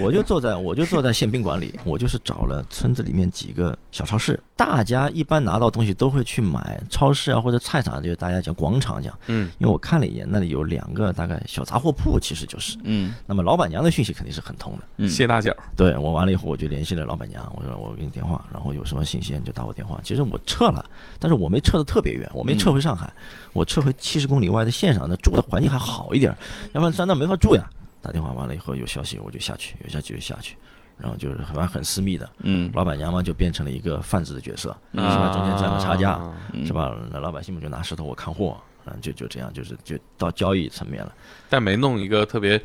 [0.00, 14.84] 我就坐在我就坐在宪兵馆里，我就是找了村子里面几个小超市，大家一般拿到东西都会去买，超市啊或者菜场，就是大家讲广场讲，嗯，因为我看了一眼，那里有两个大概小杂货铺，其实就是，嗯那么老板娘的讯息肯定是很通的。
[14.96, 15.54] 嗯，谢大脚。
[15.76, 20.00] 对我完了以后，我就联系了老板娘，我说我给你电话，然后有什么信息你就打我电话。
[20.02, 20.84] 其实我撤了，
[21.18, 23.12] 但是我没撤的特别远，我没撤回上海，
[23.52, 26.34] 我撤回七十公里外的县上，那住的环境还好一点，
[26.72, 27.68] 要不然在那没法住呀。
[28.00, 30.56] 打电话完了以后有消息我就下去，有消息就下去，
[30.96, 35.32] 然后就是反正很私密的，嗯老板娘嘛就变成了一个贩子的角色，是啊吧？
[35.34, 36.20] 中间占了差价，
[36.52, 36.72] 嗯是？
[36.72, 36.96] 吧？
[37.10, 41.12] 那老百姓们就拿石头我看货，嗯，就就这样，就是就到交易层面了。
[41.48, 42.60] 但没弄一个特别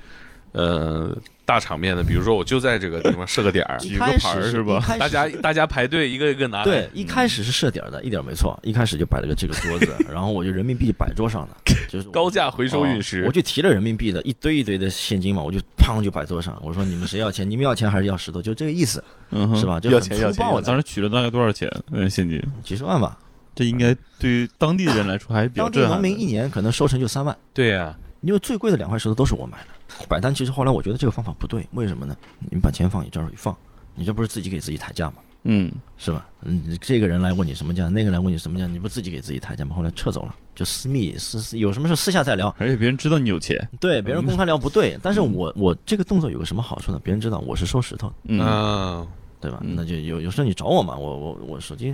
[0.51, 6.63] 呃大场面的，比如说我就在这个地方设个点儿， 举个牌儿是吧大家大家排队一个一个拿。
[6.63, 8.57] 对，一开始是设点儿的，一点儿没错。
[8.63, 11.57] 一开始就摆了个这个桌子， 然后我就人民币摆桌上了，
[11.89, 16.57] 就是高价回收陨石哦我就提了人民币的一堆一堆的现金嘛，我就砰就摆桌上。
[16.63, 17.49] 我说你们谁要钱？
[17.49, 18.41] 你们要钱还是要石头？
[18.41, 19.65] 就这个意思，嗯是？
[19.65, 19.79] 吧？
[19.79, 21.69] 就要很钱要钱当时取了大概多少钱？
[21.91, 23.17] 嗯，现金，几十万吧。
[23.55, 26.07] 这应该对于当地人来说还是比较当地震撼的。
[26.07, 29.67] 农民一年可能收成就三万，对呀，因为最贵的两块石头都是我买的。
[30.07, 32.15] 摆摊其实后来我觉得这个方法不对，为什么呢？
[32.51, 33.55] 你把钱放你这儿一放，
[33.95, 35.15] 你这不是自己给自己抬价吗？
[35.45, 36.25] 嗯是吧？
[36.43, 39.75] 嗯，这个人来问你什么价，那个来问你什么价，你不自己给自己抬价吗？
[39.75, 42.47] 后来撤走了，就私密私私，有什么事私下再聊。
[42.57, 43.57] 而且别人知道你有钱。
[43.79, 46.99] 对，别人公开聊不对， 但是我我这个动作有个什么好处呢？
[47.03, 49.07] 别人知道我是收石头的，嗯嗯，
[49.41, 49.59] 对吧？
[49.63, 51.93] 嗯那就有有时候你找我嘛，我我我手机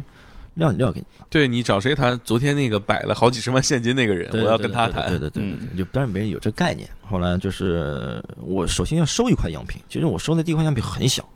[0.55, 2.19] 撂撂给你，对你找谁谈？
[2.23, 5.09] 昨天那个摆了好几十万现金那个人，我要跟他谈。
[5.09, 6.89] 对对对对，嗯对就当然没人有这概念。
[7.01, 11.27] 后来就是我首先要收一块样品，其实我收的第一块样品很小，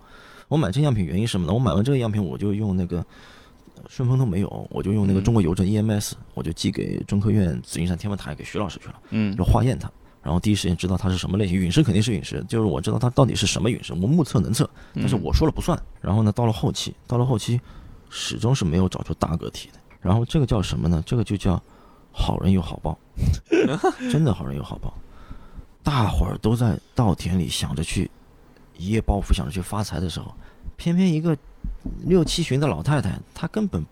[0.48, 1.54] 我买这样品原因是什么呢？
[1.54, 2.98] 我买完这个样品我就用那个
[3.76, 8.96] 呃顺丰都没有，我就用那个嗯中国邮政 EMS，我就寄给中科院紫金山天文台给徐老师去了。
[9.12, 9.90] 嗯要化验它，
[10.22, 11.56] 然后第一时间知道它是什么类型。
[11.56, 15.82] 陨石肯定是陨石，就是我知道它到底是什么陨石，我目测能测，但是我说了不算。
[16.02, 17.60] 然后呢，到了后期，到了后期，
[18.16, 19.80] 始终是没有找出大个体的。
[20.00, 21.02] 然后这个叫什么呢？
[21.04, 21.60] 这个就叫
[22.12, 22.96] 好人有好报，
[24.12, 24.94] 真的好人有好报。
[25.82, 28.10] 大伙儿都在稻田里想着去
[28.78, 30.34] 一夜暴富，想着去发财的时候，
[30.78, 31.36] 偏偏一个
[32.06, 33.84] 六七旬的老太太，她根本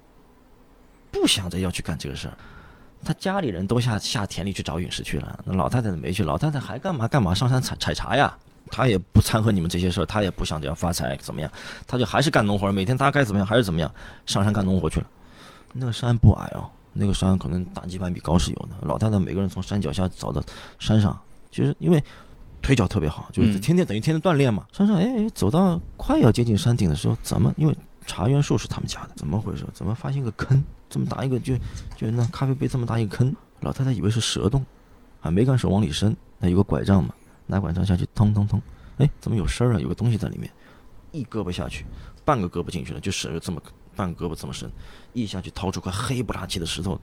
[1.10, 2.38] 不想着要去干这个事儿。
[3.04, 8.38] 她家里人都下下田里去找陨石去了，那老太太没去，老太太还干嘛干嘛上山采采茶呀？
[8.72, 11.52] 她也不掺和你们这些事儿，他也不想这样发财怎么样，
[11.86, 13.94] 他就还是干农活，每天他该怎么样还是怎么样，
[14.26, 15.08] 上山干农活去了。
[15.74, 18.88] 那个山不矮哦，那个山可能大几百米高是有的。
[18.88, 20.42] 老太太每个人从山脚下走到
[20.80, 21.20] 山上，
[21.52, 22.02] 其实因为
[22.62, 24.66] 腿脚特别好，就是嗯天天等于天天锻炼嘛。
[24.72, 29.66] 山上哎哎，走到快要接近山顶的时候，怎么因为茶园树是他们家的，怎么回事？
[29.74, 30.64] 怎么发现个坑？
[30.90, 31.56] 这么大一个就
[31.96, 34.66] 就那咖啡杯这么大一个坑，老太太以为是蛇洞，
[35.22, 37.14] 啊，没敢手往里伸，那有个拐杖嘛，
[37.52, 38.60] 拿拐杖下去通通通，
[38.98, 39.80] 哎，怎么有声儿啊？
[39.80, 40.50] 有个东西在里面，
[41.12, 41.86] 一胳膊下去，
[42.24, 43.62] 半个胳膊进去了，就使了这么
[43.96, 44.72] 半个胳膊这么深，
[45.12, 47.00] 一下去掏出块黑不拉几的石头，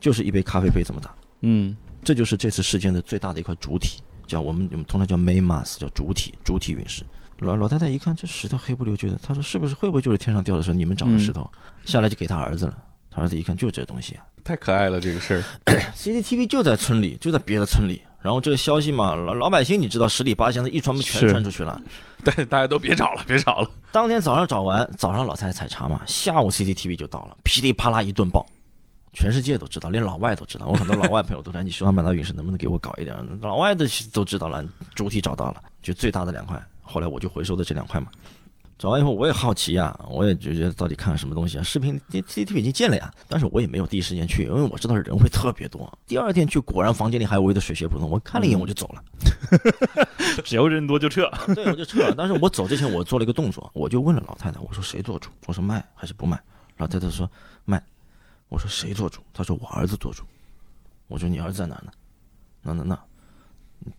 [0.00, 1.14] 就是一杯咖啡杯这么大。
[1.42, 7.04] 嗯这就是这次事件的最大的一块主体，叫我们我们通常叫 main mass，叫主体主体陨石。
[7.40, 11.50] 老老太太一看这石头黑不溜秋的，她说是不是会不会就是天上掉的时候你们找的石头？
[11.84, 12.78] 下来就给他儿子了，
[13.10, 15.42] 他儿子一看就是这东西啊太可爱了这个事儿。
[15.96, 18.02] CCTV 就在村里，就在别的村里。
[18.22, 21.80] 然后这个消息嘛，老老百姓你知道十里八乡的一传不全传出去了。
[22.22, 23.70] 对大家都别找了，别找了。
[23.90, 28.44] 当天早上找完，早上老太太采茶嘛，下午 CCTV 就到了，噼里啪啦一顿爆，
[29.14, 30.66] 全世界都知道，连老外都知道。
[30.66, 33.16] 我很多老外朋友都说，你十万百达陨石能不能给我搞一点？
[33.40, 34.62] 老外的都知道了，
[34.94, 36.62] 主体找到了，就最大的两块。
[36.82, 38.08] 后来我就回收的这两块嘛。
[38.80, 41.62] 找完以后，我也好奇呀、我也就觉得到底看什么东西啊？
[41.62, 45.98] 视频 CCTV 已经建了呀，但是我也没有第一时间去，因为我知道人会特别多。
[46.06, 49.04] 第二天去，果然房间里还有我的水泄不通，我看了一眼我就走了。
[50.42, 51.30] 只要人多就撤。
[51.54, 52.14] 对，我就撤了。
[52.16, 55.28] 但是我走之前，我做了一个动作，我就问了老太太，我说谁做主？
[55.44, 56.42] 我说卖还是不卖？
[56.78, 57.30] 老太太说
[57.66, 57.84] 卖。
[58.48, 59.20] 我说谁做主？
[59.34, 60.22] 她说我儿子做主。
[61.06, 61.92] 我说你儿子在哪呢？
[62.62, 62.98] 那那那，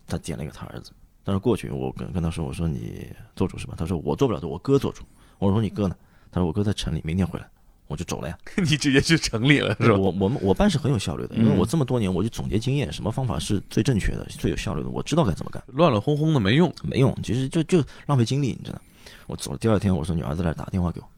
[0.08, 0.90] 他点了一个他儿子。
[1.24, 3.06] 但是过去我跟跟他说，我说你
[3.36, 3.74] 做主是吧？
[3.76, 5.04] 他说我做不了主，我哥做主。
[5.38, 5.96] 我说你哥呢？
[6.30, 7.48] 他说我哥在城里，明天回来。
[7.88, 8.38] 我就走了呀。
[8.56, 9.98] 你直接去城里了是吧？
[9.98, 15.62] 我我们我办事很有效率的，因为嗯我这么多年我就总结经验，什么方法是最正确的、最有效率的，我知道该怎么干。
[15.66, 16.72] 乱乱哄哄的没用。
[16.84, 18.80] 没用，其实就就浪费精力，你知道。
[19.26, 21.08] 我走了第二天，我说你儿子来打电话给我，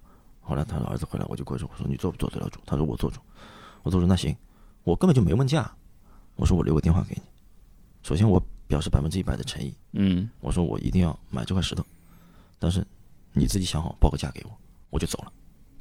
[0.40, 2.58] 后来他说儿子回来，我就过去，我说你做不做得了主？
[2.66, 3.20] 他说我做主，
[3.84, 4.34] 我做主那行，
[4.82, 5.70] 我根本就没问价，
[6.34, 7.22] 我说我留个电话给你，
[8.02, 11.84] 首先我表示百分之一百的诚意，嗯我说我一定要买这块石头，
[12.58, 12.84] 但是
[13.32, 14.50] 你自己想好报个价给我，
[14.90, 15.32] 我就走了，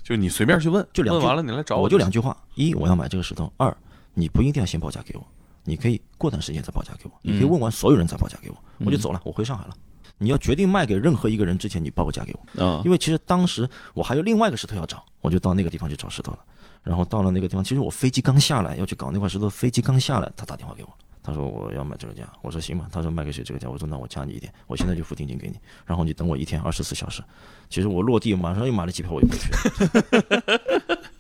[0.04, 3.76] 就你随便去问，就两句问完了你来找我就两句话：一我要买这个石头，二
[4.14, 5.26] 你不一定要先报价给我，
[5.64, 9.76] 你可以过段时间再报价给我，你可以问完所有人再报价给我，我就走了，我回上海了。
[10.20, 12.64] 你要决定卖给任何一个人之前，你报个价给我。
[12.64, 16.40] 啊因为其实当时我还有另外一个石头要找，我就到那个地方去找石头了。
[16.84, 20.90] 然后到了那个地方，其实我飞机刚下来要去搞那块石头，飞机刚下来，他打电话给我，
[21.24, 27.24] 他说我要买这个价，我说行吧，他说卖给谁这个价，我说那我加你一点，我现在就付定金给你，然后你等我一天二十四小时。
[27.70, 31.00] 其实我落地马上又买了机票，我就回去了。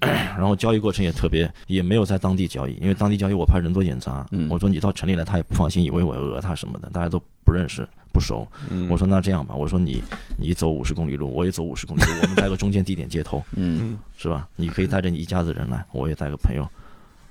[0.00, 4.26] 然后交易过程也特别，也没有在当地交易，因为当地交易我怕人多眼杂。
[4.32, 8.46] 嗯我说你到城里来，他也不放心，以为我讹他什么的，大家都不认识不熟。
[8.70, 10.02] 嗯我说那这样吧，我说你
[10.36, 14.48] 你走五十公里路，我也走五十公里路，我们在个中间地点接头，嗯是吧？
[14.56, 16.68] 你可以带着你一家子人来，我也带个朋友，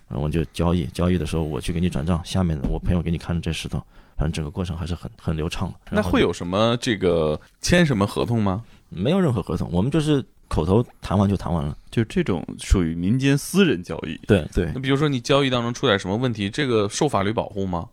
[0.07, 3.79] 然后我就交易，交易的时候我去给你转账，下面的我朋友给你看这石头，
[4.17, 5.75] 反正整个过程还是很很流畅的。
[5.91, 8.63] 那会有什么这个签什么合同吗？
[8.89, 11.75] 没有任何合同，我们就是口头谈完就谈完了。
[11.89, 14.15] 就这种属于民间私人交易。
[14.27, 17.87] 对对那，比如说你交易当中出点什么问题，这个受法律保护吗？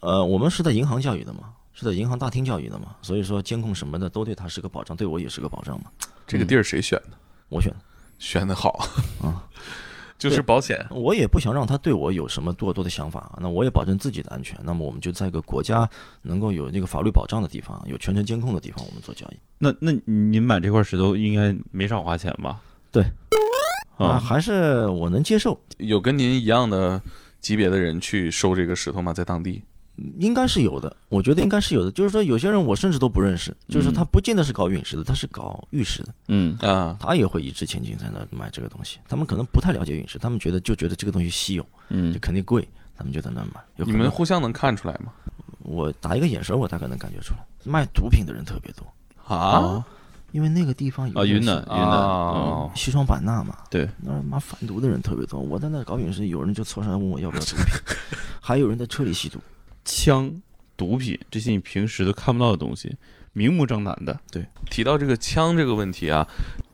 [0.00, 5.90] 呃，我们是在银行教育的嘛，是在银行大厅教育的嘛，所以说监控什么的都对他是个保障，对我也是个保障嘛。
[6.26, 7.16] 这个地儿谁选的？
[7.50, 7.78] 我选的。
[8.18, 8.88] 选的好
[9.20, 9.44] 啊，
[10.18, 10.86] 就是保险。
[10.90, 14.58] 我也不想让他对我有什么过多的想法，那我也保证自己的安全。
[14.62, 15.88] 那么我们就在一个国家
[16.22, 19.36] 能够有那个法律保障的地方，有全程监控的地方，我们做交易。
[19.58, 22.60] 那那您买这块石头应该没少花钱吧？
[22.90, 23.02] 对，
[23.96, 27.00] 啊，啊，还是我能接受，有跟您一样的
[27.40, 29.12] 级别的人去收这个石头吗？
[29.12, 29.62] 在当地？
[30.18, 30.96] 应该是有的。
[31.08, 31.90] 我觉得应该是有的。
[31.90, 38.98] 就是说，有些人我甚至都不认识，就是他不见得是搞陨石的，他是搞玉石的，嗯啊，他也会一掷千金在那买这个东西。
[39.08, 43.62] 他们可能不太了解陨石，他们觉得就觉得这个东西稀有，嗯就嗯肯定贵，他们就在那买。
[43.76, 45.12] 你们互相能看出来吗？
[45.64, 48.86] 我打一个眼神，我大概能感觉出来，卖毒品的人特别多，
[49.34, 49.84] 啊
[50.32, 55.38] 因为那个地方有啊，云南云南，哦西双版纳嘛，对，那儿妈贩毒的人特别多。
[55.38, 57.66] 我在那搞陨石，有人就凑上来问我要不要毒品，
[58.40, 59.38] 还有人在车里吸毒。
[59.84, 60.42] 枪、
[60.76, 62.96] 毒品这些你平时都看不到的东西，
[63.32, 64.18] 明目张胆的。
[64.30, 66.26] 对提到这个枪这个问题啊，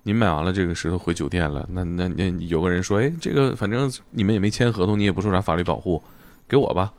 [0.02, 6.02] 你买完了这个石头回酒店了，那那那有个人说，哎，这个反正你们也没签合同，你也不受啥法律保护，
[6.48, 6.92] 给我吧。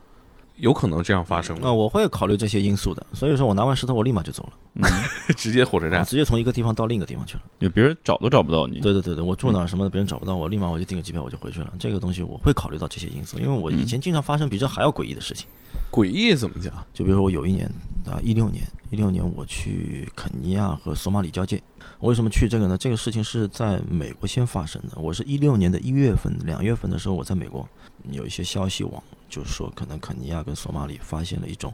[0.60, 1.74] 有可能这样发生那、吗？
[1.74, 4.84] 我会考虑这些因素的，所以说我拿完石头我立马就走了，嗯，
[5.36, 7.44] 直接火车站，直接从一个地方到另一个地方去了。
[7.60, 8.80] 有别人找都找不到你。
[8.80, 11.74] 对对对对，我住哪儿什么的，别人找不到我，立马我就订个机票我就回去了。
[11.80, 15.48] 这个东西我会考虑到这些因素，因为我以前经常发生比这还要诡异的事情。
[15.92, 16.74] 诡异怎么讲？
[16.94, 17.66] 就比如说我有一年
[18.06, 21.62] 啊，一六年，一六年我去肯尼亚和索马里交界。
[22.00, 22.78] 我为什么去这个呢？
[22.78, 24.98] 这个事情是在美国先发生的。
[24.98, 27.68] 我是一六年的一月份、两月份的时候，我在美国
[28.12, 31.74] 有一些消息网，就是说可能肯尼亚跟索马里发现了一种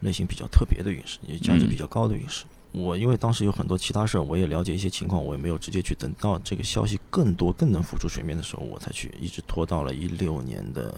[0.00, 2.44] 类型比较特别的陨石，也价值比较高的陨石。
[2.72, 5.92] 我因为当时有很多其他事儿，我也了解一些情况，我也没有直接去。
[5.92, 10.94] 等到这个消息更多、更能浮出水面的时候，我才去，一直拖到了一六年的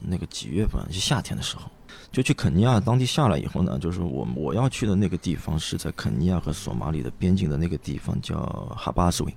[0.00, 1.62] 那个几月份，是夏天的时候。
[2.12, 8.36] 就去肯尼亚当地下来以后呢，就是我我要去的那个地方是在肯尼亚和索马里的边境的那个地方叫
[8.76, 9.34] 哈巴斯维，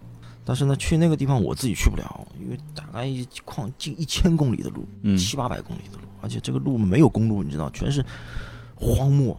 [0.47, 8.01] 但是呢，去那个地方我自己去不了，因为大概一 khoảng 近一千公里的路，嗯七八百公里的路，而且这个路没有公路，你知道，全是
[8.75, 9.37] 荒漠。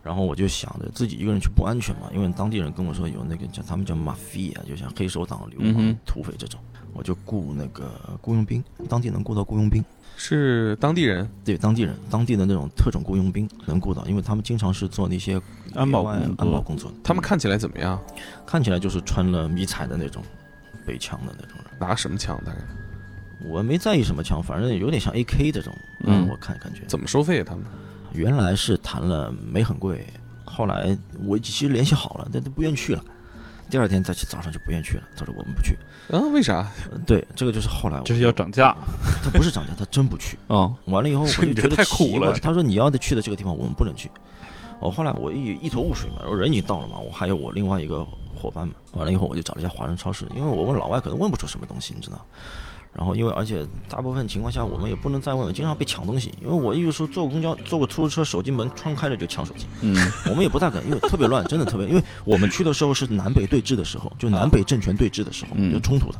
[0.00, 6.60] 然后我就想着自己一个人去不安全嘛，因为当地人跟我说有那个叫他们叫马菲啊，就像黑手党、流氓嗯、土匪这种，
[6.92, 7.90] 我就雇那个
[8.20, 9.82] 雇佣兵，当地能雇到雇佣兵。
[10.16, 15.40] 是当地人，对当地人，当地的那种特种雇佣兵能雇到，因为他们经常是做那些
[15.74, 16.96] 安保安保工作的。
[17.02, 17.98] 他们看起来怎么样？
[18.46, 20.22] 看起来就是穿了迷彩的那种
[20.86, 21.78] 背枪的那种人。
[21.78, 22.40] 拿什么枪？
[22.44, 22.58] 大概
[23.40, 25.74] 我没在意什么枪，反正有点像 AK 这种。
[26.06, 27.42] 嗯我看感觉怎么收费？
[27.42, 27.64] 他们
[28.12, 30.06] 原来是谈了没很贵，
[30.44, 33.04] 后来我其实联系好了，但都不愿意去了。
[33.70, 35.76] 第二天再去早上就不愿意去了，他说我们不去。
[36.10, 36.20] 啊？
[36.32, 36.70] 为啥？
[36.92, 38.76] 呃对，这个就是后来就是要涨价
[39.22, 40.38] 他不是涨价，他真不去。
[40.46, 40.70] 啊！
[40.84, 44.10] 完了以后 我就觉得太苦了他说你要的去的这个地方我们不能去。
[44.84, 48.74] 我后来我一一头雾水嘛，我人已经到了嘛，我还有我另外一个伙伴嘛。
[48.92, 52.20] 完了以后我就找了一家华人超市，因为我问老外可能问不出什么东西，你知道。
[52.92, 56.32] 然后因为而且大部分情况下我们也不能再问，经常被抢东西。
[56.40, 61.88] 因为我有时候坐公交、坐个出租车，手机门窗开着就抢手机，嗯我们也不大敢，因为特别乱，真的特别。
[61.88, 66.18] 因为我们去的时候是南北对峙的时候，就南北政权对峙的时候，嗯有冲突的。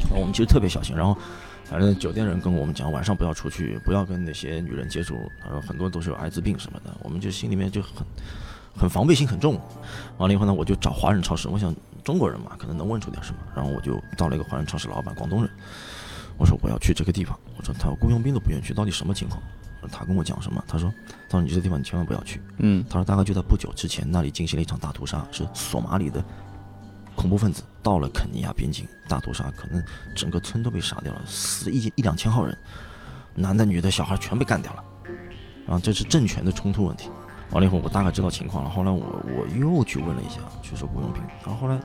[0.00, 1.14] 然后我们其实特别小心，然后
[1.70, 5.16] 反正酒店人跟我们讲，晚上不要出去，不要跟那些女人接触。
[5.40, 8.04] 他说很多都是有艾滋病什么的，我们就心里面就很
[8.76, 9.54] 很防备心很重。
[10.18, 13.38] 完了以后呢，我就找华人超市，我想中国人嘛，可能能问出点什么。
[13.54, 15.50] 然后我就到了一个华人超市，老板广东人，
[16.36, 19.40] 我说我要去这个地方，我说他雇佣兵都不愿意去，到底什么情况？
[19.92, 20.62] 他跟我讲什么？
[20.66, 20.92] 他说，
[21.28, 22.40] 他说你这地方你千万不要去。
[22.58, 26.22] 嗯他说大概就在不久之前，那里进行了一场大屠杀，是索马里的
[27.14, 29.82] 恐怖分子到了肯尼亚边境大屠杀，可能
[30.14, 32.56] 整个村都被杀掉了，死一一两千号人，
[33.34, 34.84] 男的、女的、小孩全被干掉了。
[35.66, 37.08] 然后这是政权的冲突问题。
[37.50, 38.70] 完了以后，我大概知道情况了。
[38.70, 41.22] 后来我我又去问了一下，去说雇佣兵。
[41.44, 41.80] 然后后来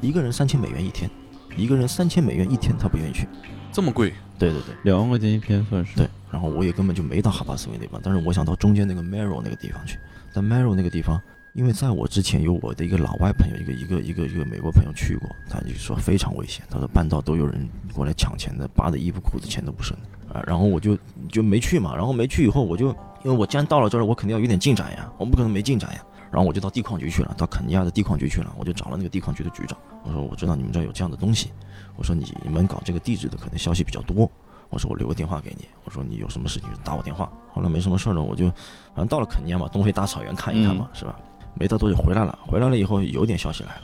[0.00, 1.10] 一个人三千美元一天，
[1.56, 3.28] 一个人三千美元一天，他不愿意去。
[3.72, 4.14] 这么贵？
[4.38, 6.08] 对对对两万块钱一天算是对。
[6.30, 9.98] 然后我也根本就没到哈巴斯维那边，但是我想到中间那个 Maro 那个地方去。
[10.32, 11.20] 但 Maro 那个地方，
[11.54, 19.96] 因为在我之前有我的一个老外朋友，一个一个一个一个美国朋友去过，他就说非常危险，他说半道都有人过来抢钱的，扒的衣服裤子钱都不剩
[20.28, 20.42] 啊。
[20.48, 20.98] 然后我就
[21.30, 22.88] 就没去嘛，然后没去以后，我就
[23.22, 26.04] 因为我既然到了这儿，我肯定要有点进展呀，我不可能没进展呀。
[26.32, 31.52] 然后我就到地矿局去了，到肯尼亚的地矿局去了，我就找了那个地矿局的局长，我说我知道你们这儿有这样的东西，
[31.94, 34.28] 我说你们搞这个地质的可能消息比较多，
[34.70, 37.30] 我说我留个电话给你，我说你有什么事情就打我电话。
[37.52, 41.16] 后来没什么事儿了，我就反正到了肯尼亚嘛，东非大草原看一看嘛，是吧？
[41.58, 43.82] 没到多久回来了，回来了以后有点消息来了，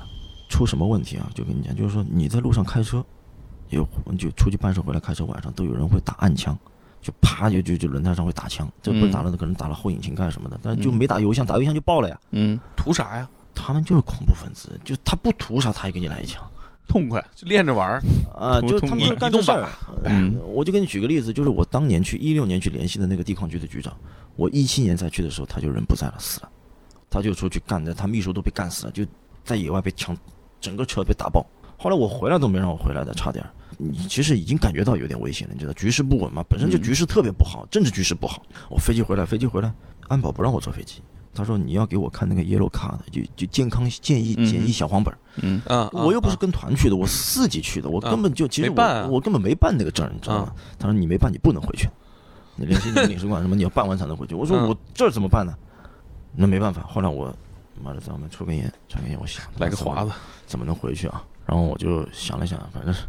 [0.48, 1.30] 出什么问题啊？
[1.34, 3.04] 就跟你讲，就是说你在路上开车，
[3.68, 3.86] 有
[4.18, 6.56] 就出去办事回来开车，晚上都有人会打暗枪。
[7.02, 12.20] 就啪就就就轮胎上会打枪，这不是打了可能打了后引擎盖什么的，但就没打油箱，打油箱就爆了呀。
[12.32, 13.26] 嗯，图啥呀？
[13.54, 16.44] 他们就是恐怖分子，就他不图啥，他也给你来一枪
[16.86, 17.24] 痛快。
[17.34, 18.02] 就练着玩儿。
[18.34, 18.60] 啊！
[18.60, 19.66] 就他们就是干这事儿。
[20.04, 23.96] 嗯我就给你举个例子，就是我当年去一六年去联系的那个地矿局的局长，
[24.36, 26.50] 我一七年再去的时候，他就人不在了，死了，
[27.10, 29.04] 他就出去干的，他秘书都被干死了，就
[29.44, 30.16] 在野外被枪，
[30.60, 31.44] 整个车被打爆。
[31.76, 33.50] 后来我回来都没让我回来的，差点儿。
[33.78, 38.42] 你其实已经感觉到有点危险了，你知道局势不稳嘛，本身就局势特别不好，政治局势不好。
[38.68, 39.72] 我飞机回来，飞机回来，
[40.08, 41.00] 安保不让我坐飞机，
[41.32, 45.18] 他说你要给我看那个 yellow card，就就健康建议嗯检疫小黄本儿。
[45.40, 50.52] 嗯啊，我又不是跟团去的，我自己去的，我根本就其实我没办啊我根本没办那个证儿，你知道吗？
[50.78, 51.88] 他说你没办，你不能回去。
[52.56, 54.34] 你联系你们领事馆什么，你要办完才能回去。
[54.34, 55.54] 我说嗯我这儿怎么办呢？
[56.32, 57.34] 那没办法，后来我
[57.82, 60.12] 妈的咱们抽根烟，抽根烟，我想来个华子，
[60.46, 61.24] 怎么能回去啊？
[61.46, 63.04] 然后我就想了想，反正是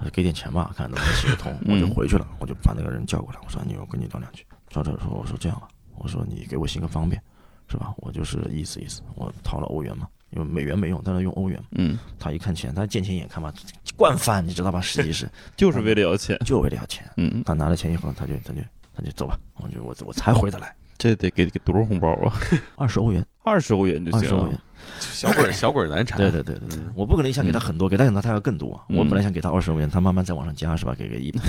[0.00, 1.52] 呃给点钱吧，看能不能行得通。
[1.66, 4.44] 嗯我就回去了，我就把那个人叫过来，我说你我跟你聊两句。
[4.68, 7.20] 赵这说我说这样吧，我说你给我行个方便，
[7.68, 7.92] 是吧？
[7.98, 11.60] 我就是意思意思，我掏了欧元嘛，因为美元没用，但是用欧元。
[11.72, 13.52] 嗯，他一看钱，他见钱眼开嘛，
[13.96, 14.80] 惯犯，你知道吧？
[14.80, 16.38] 实际是 就是为了要钱。
[16.44, 17.08] 就为了要钱。
[17.16, 18.60] 嗯他拿了钱以后，他就他就
[18.94, 22.32] 他就走吧，我就我我才回得来，这得给给多少红包啊？
[22.76, 24.58] 二十欧元，二十欧元就行了二十欧元。。
[24.98, 26.18] 小鬼儿 小鬼儿难缠。
[26.18, 28.80] 对对对对我不可能想给他很多，给他很多他要更多。
[28.88, 30.94] 嗯我本来想给他二十块钱，他慢慢再往上加是吧？
[30.98, 31.40] 给个一百，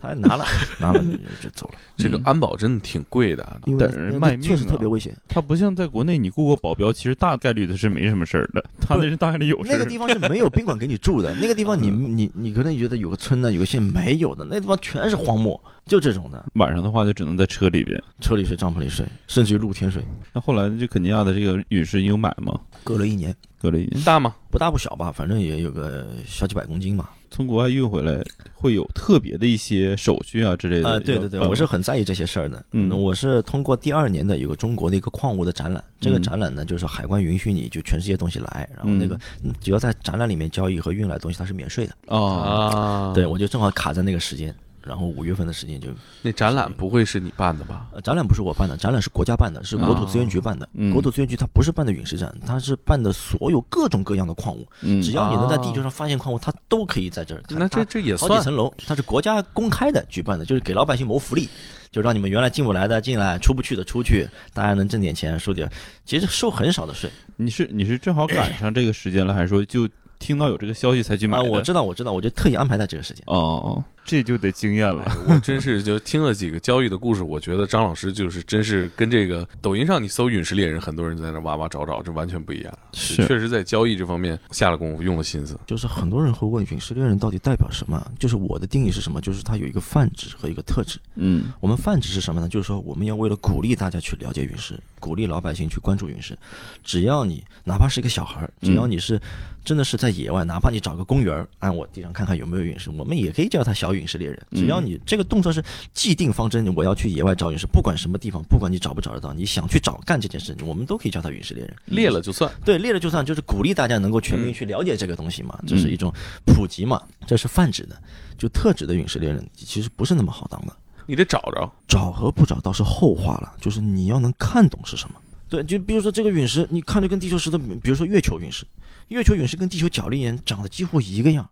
[0.00, 0.44] 他拿了
[0.78, 3.56] 拿了就就走了，这个安保真的挺贵的啊。
[3.66, 3.86] 因为
[4.18, 5.16] 卖命确实啊特别危险。
[5.28, 8.64] 他不像在国内，你雇个保镖，其实大概率的是没什么事儿的。
[8.80, 9.70] 他那是大概率有事。
[9.72, 18.02] 那个地方是没有宾馆给你住的，那个地方你你你可能觉得有个村呢，有个县没有的，那地方全是荒漠，就这种的，晚上的话就只能在车里边。
[18.20, 20.02] 车里睡，帐篷里睡，甚至于露天睡，
[20.32, 22.60] 那后来这肯尼亚的这个陨石你有买吗？
[22.84, 24.34] 隔了一年，隔了一年，大吗？
[24.50, 27.10] 不大不小吧，反正也有个小几百公斤吧。
[27.28, 28.22] 从国外运回来
[28.54, 30.88] 会有特别的一些手续啊之类的。
[30.88, 32.64] 啊，对对对，我是很在意这些事儿的。
[32.72, 41.94] 嗯我是通过第二年的有个中国的一个矿物的展览，这个嗯展览呢，就是海关允许你就全世界东西来，然后那个嗯只要在展览里面交易和运来东西，它是免税的。
[42.06, 44.54] 啊，啊，对，我就正好卡在那个时间，
[44.86, 45.88] 然后五月份的时间就，
[46.22, 47.88] 那展览不会是你办的吧？
[47.92, 50.68] 呃，展览不是我办的，展览是国家办的，是国土资源局办的。
[50.74, 57.42] 嗯国土资源局它不是办的陨石展，它是办的所有各种各样的矿物，嗯只要你能在地球上发现矿物，它都可以在这儿。
[57.48, 61.48] 那这这也算好几层楼，它是国家公开的举办的，就是给老百姓谋福利，
[61.90, 65.70] 就让你们原来进不来的进来，出不去的出去，大家能挣点钱，收点，
[66.04, 71.42] 其实收很少的税你是你是正好赶上这个时间了，还是说就听到有这个消息才去买啊。
[71.42, 73.22] 我知道，我知道，我就特意安排在这个时间。
[73.26, 75.04] 哦哦，这就得经验了。
[75.28, 82.78] 我真是就听了几个交易的故事，我觉得张老师就是真是跟这个抖音上你搜陨石猎人，很多人在那哇哇找找，这完全不一样。
[82.92, 85.58] 是确实在交易这方面下了功夫，用了心思。
[85.66, 88.00] 就是很多人会问陨石猎人到底代表什么？
[88.18, 89.20] 就是我的定义是什么？
[89.20, 90.98] 就是它有一个泛指和一个特指。
[91.16, 92.48] 嗯我们泛指是什么呢？
[92.48, 96.38] 就是说我们要为了鼓励大家去了解陨石，鼓励老百姓去关注陨石。
[96.84, 99.20] 只要你哪怕是一个小孩，只要你是
[99.64, 104.38] 真的是在野外，哪怕你找个公园儿，按我地上看看有没有陨石，我们也可以叫他小陨石猎人。
[104.52, 111.76] 只要你这个动作是既定方针，我要去野外找陨石，不管什么地方，不管你找不找得到，你想去找干这件事，我们都可以叫他陨石猎人。
[111.86, 116.12] 裂了就算，对，猎了就算，就是鼓励大家能够全民去了解这个东西嘛，这是一种
[116.44, 117.96] 普及嘛，这是泛指的。
[118.38, 120.76] 就特指的陨石猎人其实不是那么好当的，
[121.06, 121.72] 你得找着。
[121.88, 125.14] 找和不找倒是后话了，就是你要能看懂是什么。
[125.48, 128.66] 对，就比如说这个陨石，你看着跟地球石头，比如说月球陨石，
[129.08, 131.48] 月球陨石跟地球角砾岩长得几乎一个样，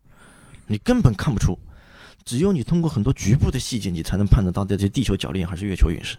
[0.66, 1.58] 你根本看不出。
[2.24, 6.16] 只有你通过很多局部的细节，你才能判断到底这地球角力还是月球陨石。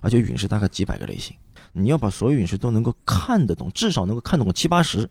[0.00, 1.34] 而且陨石大概几百个类型，
[1.72, 5.08] 你要把所有陨石都能够看得懂，至少能够看懂个七八十，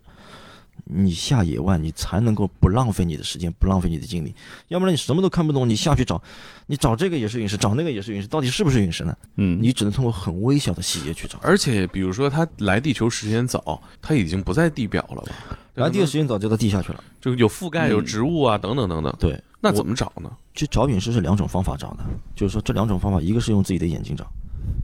[0.88, 4.34] 你下野外你才能够不浪费你的时间，不浪费你的精力。
[4.68, 6.22] 要不然你什么都看不懂，你下去找，
[6.66, 9.16] 你找这个也是陨石，找那个也是陨石，到底是不是陨石呢？
[9.36, 11.38] 嗯，你只能通过很微小的细节去找。
[11.42, 15.32] 而且比如说他来地球时间早，他已经不在地表了吧？
[15.74, 17.02] 来地球时间早就到地下去了。
[17.20, 19.14] 就有覆盖、有植物啊，等等等等。
[19.18, 20.30] 对，那怎么找呢？
[20.54, 24.26] 去找陨石是两种方法找的，就是说这两种方法，一个是用自己的眼睛找，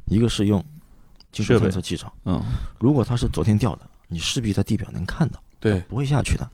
[0.07, 0.63] 一个是用
[1.31, 2.13] 金属探测器找。
[2.25, 2.43] 嗯
[2.79, 6.51] 如果它是昨天掉的，你势必在地表能看到，对，不会下去的。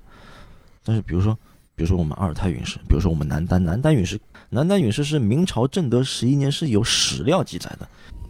[0.85, 1.37] 但是比如说，
[1.75, 7.89] 比如说我们阿尔泰陨石，比如说我们南丹，南丹陨石，南丹陨石是明朝正德十一年是有史料记载的，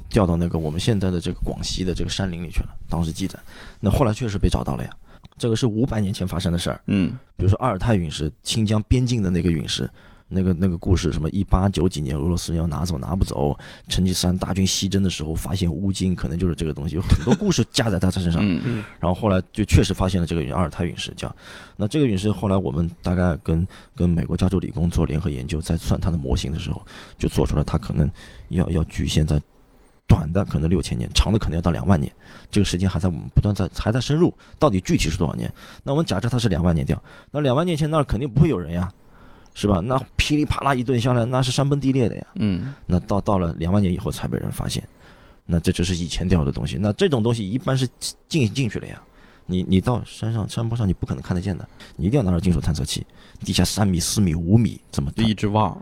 [0.08, 3.36] 掉到那个我们现在的这个广西的这个山林里去了，当时记载。
[3.80, 4.90] 那后来确实被找到了呀，
[5.36, 6.80] 这个是五百年前发生的事儿。
[6.86, 9.90] 嗯比如说阿尔泰陨石，新疆边境的那个陨石，
[10.28, 13.58] 那个那个故事，什么一八九几年俄罗斯要拿走拿不走，
[13.88, 18.42] 成吉思汗大军西征的时候发现乌金，可能就是这个东西，有很多故事加在他身上。
[18.44, 21.34] 嗯嗯，然后后来就确实发现了这个阿尔泰陨石，叫
[21.76, 23.66] 那这个陨石后来我们大概跟
[23.96, 26.84] 跟美国加州理工做联合研究，在算它的模型的时候，
[27.16, 28.10] 就做出了它可能
[28.48, 29.40] 要要局限在
[30.06, 32.10] 短的可能六千年，长的可能要到两万年，
[32.50, 35.52] 这个时间还在我们不断在还在深入，到底具体是多少年？
[35.82, 38.90] 那我们假设它是两万年掉，那两万年前那儿肯定不会有人呀，
[39.60, 39.80] 是吧？
[39.80, 42.24] 那噼里啪啦一顿下来，那是山崩地裂的呀。
[42.36, 44.86] 嗯那到到了两万年以后才被人发现，
[45.46, 46.78] 那这就是以前掉的东西。
[46.80, 47.88] 那这种东西一般是
[48.28, 49.02] 进进去了呀，
[49.46, 53.04] 你你到山上山坡上你不可能看得见的，你一定要拿着金属探测器，
[53.44, 55.76] 地下三米、四米、五米怎么就一直挖。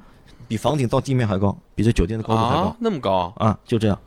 [0.49, 3.31] 比房顶到地面还高，比这酒店的高度还啊高，那么高？
[3.37, 3.99] 啊就这样，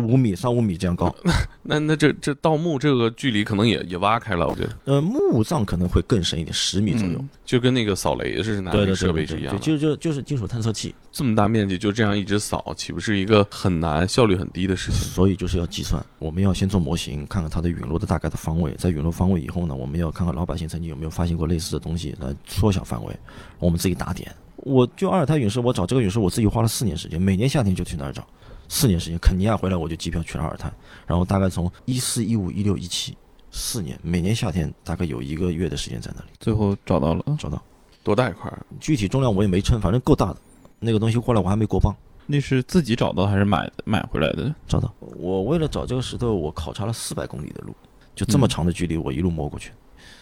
[0.00, 1.14] 就五米三五米这样高。
[1.62, 7.14] 那那这这盗墓这个距离可能也也挖开了，我觉得呃，墓葬可能会更深一点，十米左右。
[7.18, 9.58] 嗯就跟那个扫雷是拿那个对对对设备是一样的。
[9.58, 15.00] 对对就就就是金属探测器，这么大面积就这样一直扫，岂不是一个很难、效率很低的事情？
[15.00, 23.18] 所以就是要计算，我们要先做模型，看看它的陨落的大概的方位，在陨落方位以后呢，我们要看看老百姓曾经有没有发现过类似的东西，来缩小范围，
[23.58, 24.30] 我们自己打点。
[24.56, 28.26] 我就阿尔泰陨石，我找这个陨石，我自己花了四年时间，每年夏天就去那儿找，
[28.68, 29.18] 四年时间。
[29.18, 30.70] 肯尼亚回来我就机票去了阿尔泰，
[31.06, 33.16] 然后大概从一四一五一六一七
[33.50, 37.62] 四年，每年夏天大概有一个月的时间在那里最后找到了，找到。
[38.04, 38.64] 多大一块儿？
[38.80, 40.36] 具体重量我也没称，反正够大的。
[40.78, 41.94] 那个东西过来我还没过磅，
[42.24, 44.54] 那是自己找到还是买的买回来的？
[44.66, 44.94] 找到。
[45.00, 47.74] 我为了找这个石头，我考察了四百公里的路，
[48.14, 49.72] 就这么嗯长的距离，我一路摸过去。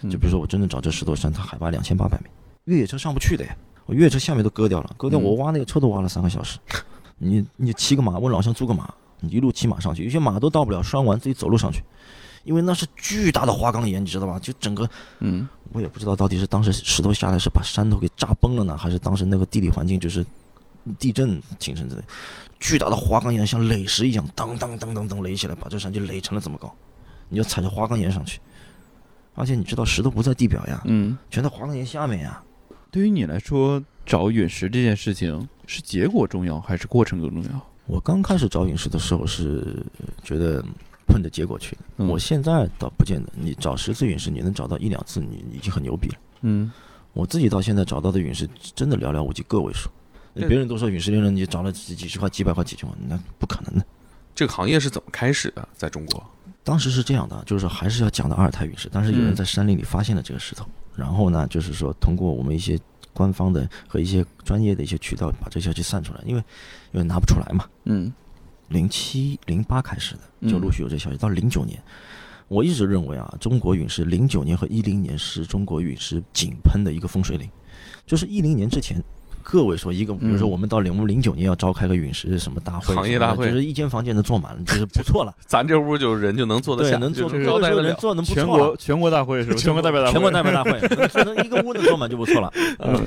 [0.03, 2.25] 嗯就比如说我真正找这石头山，它海拔两千八百米，
[2.65, 3.57] 越野车上不去的呀。
[3.85, 6.59] 我越野车下面都割掉了，割掉嗯我挖那个车都挖了三个小时。
[7.19, 11.83] 你你骑个马，问老乡租个马，你一路骑马上去，有些马都到不了，拴完自己走路上去，
[12.45, 14.39] 因为那是巨大的花岗岩，你知道吧？
[14.39, 14.89] 就整个
[15.21, 20.25] 嗯我也不知道到底是当时石头下来是把山头给炸崩了呢，还是当时那个地理环境就是
[20.99, 22.03] 地震形成的。
[22.59, 26.75] 巨大的花岗岩像垒石一样，当当当当当垒起来，把这山就垒成了这么高。
[27.29, 28.41] 你要踩着花岗岩上去，
[29.35, 32.43] 而且你知道石头不在地表呀，嗯，全在花岗岩下面呀。
[32.91, 37.61] 对于你来说，找陨石这件事情是结果重要还是过程更重要？
[37.87, 39.85] 我刚开始找陨石的时候是
[40.23, 40.65] 觉得
[41.07, 43.31] 奔着结果去的，嗯我现在倒不见得。
[43.35, 46.15] 你找十次陨石，你能找到一两次，你你已经很牛逼了。
[46.43, 46.71] 嗯
[47.13, 49.91] 我自己到现在找到的陨石真的寥寥无几，个位数。
[50.35, 53.85] 别人都说陨石猎人你找了几几十块、几百块、几千万，那不可能的。
[54.35, 55.67] 这个行业是怎么开始的？
[55.75, 56.23] 在中国，
[56.63, 62.79] 当时是这样的，就是还是要讲到阿尔泰陨石，当时有人嗯在山林里发现了这个石头，然后呢，就是说通过我们一些
[63.17, 66.45] 官方的和一些专业的一些渠道把这消息散出来，因为
[66.93, 67.65] 因为拿不出来嘛。
[67.85, 68.13] 嗯
[68.69, 71.83] 零七零八开始的，就嗯陆续有这消息，到零九年，
[72.49, 77.49] 我一直认为啊，中国陨石零九年和一零年是中国陨石井喷的一个风水岭，
[78.05, 79.03] 就是一零年之前。
[79.47, 85.33] 个位说一个，比如说嗯我们到零我们零九年要召开个陨石什么大会么，行业大会就是一间房间能坐满了，就是不错了。
[85.47, 87.83] 咱这屋就人就能坐得对，下，能坐就是个位招待得了。
[87.83, 88.77] 数能坐能不全错了国。
[88.77, 89.57] 全国大会是吧？
[89.57, 90.81] 全国代表大会，全国代表大会，
[91.25, 92.53] 能一个屋能坐满就不错了。
[92.81, 93.07] 嗯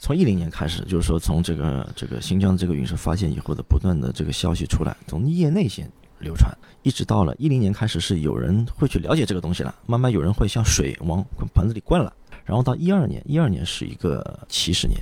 [0.00, 12.12] 从一零年开始，就是说从这个这个新疆这个陨石发现以后的不断的这个消息出来，从业内先流传，一直到了一零年开始是有人会去了解这个东西了，慢慢有人会像水往盆子里灌了，
[12.44, 15.00] 然后到一二年，一二年是一个起始年，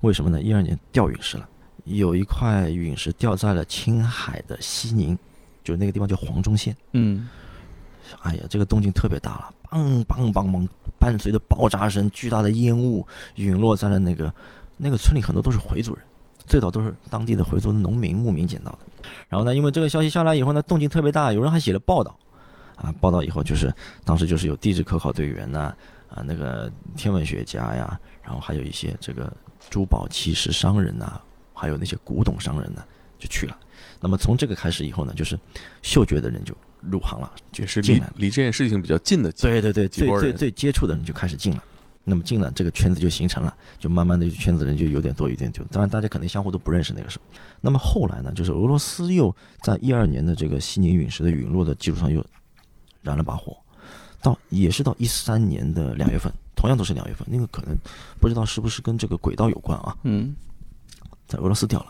[0.00, 0.40] 为什么呢？
[0.40, 1.48] 一二年掉陨石了，
[1.84, 5.18] 有一块陨石掉在了青海的西宁，
[5.64, 6.76] 就是那个地方叫黄忠县。
[6.92, 7.28] 嗯
[8.22, 10.66] 哎呀，这个动静特别大了，梆梆梆梆，
[10.98, 14.32] 伴随着爆炸声，巨大的烟雾陨落在了那个
[14.78, 16.02] 那个村里，很多都是回族人，
[16.46, 18.78] 最早都是当地的回族的农民牧民捡到的。
[19.28, 22.18] 然后呢，因为这个消息下来以后呢，动静特别大，有人还写了报道，
[22.76, 23.70] 啊，报道以后就是
[24.06, 25.74] 当时就是有地质科考队员呐、
[26.08, 29.32] 啊，那个天文学家呀，然后还有一些这个
[29.70, 31.18] 珠宝器石商人呐、
[31.54, 32.84] 还有那些古董商人呢，
[33.18, 33.58] 就去了。
[33.98, 35.38] 那么从这个开始以后呢，就是
[35.80, 38.12] 嗅觉的人就入行了，就也是进来了。
[38.16, 41.64] 离离这件事情比较近的对对对，最最最接触的人就开始进了，
[42.04, 45.64] 那么进了这个圈子就形成了，就慢慢的圈子人就有点多，有点多。
[45.70, 47.24] 当然大家肯定相互都不认识那个时候。
[47.62, 52.22] 那么后来呢，就是俄罗斯又在一二年的这个西宁陨石的陨落的基础上又
[53.00, 53.56] 燃了把火，
[54.20, 57.78] 到也是到一三年的两月份，同样都是两月份，那个可能
[58.20, 60.34] 不知道是不是跟这个轨道有关啊，嗯
[61.28, 61.86] 在俄罗斯掉了。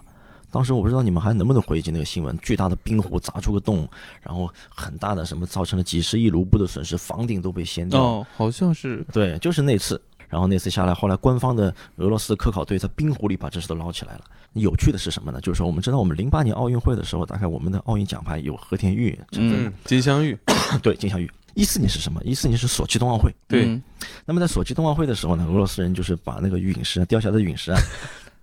[0.50, 3.88] 当时我不知道你们还能不能回忆起那个新闻，巨大的冰湖砸出个洞，
[4.20, 8.02] 然后很大的什么造成了几十亿卢布的损失，房顶都被掀掉。
[8.02, 10.00] 哦，好像是对，就是那次。
[10.28, 14.24] 然后那次下来，后来官方的俄罗斯科考队在冰湖里把这事都捞起来了。
[14.52, 15.40] 有趣的是什么呢？
[15.40, 20.38] 就是说我们知道，我们零八年奥运会的时候，大概我们的奥运奖牌有和田玉、嗯，金镶玉，
[20.82, 21.30] 对金镶玉。
[21.58, 22.22] 一四年是什么？
[22.24, 23.34] 一四年是索契冬奥会。
[23.48, 23.82] 对嗯
[24.24, 27.80] 那么在索契冬奥会的时候呢，俄罗斯人就是把那个陨石啊，掉下来的陨石啊，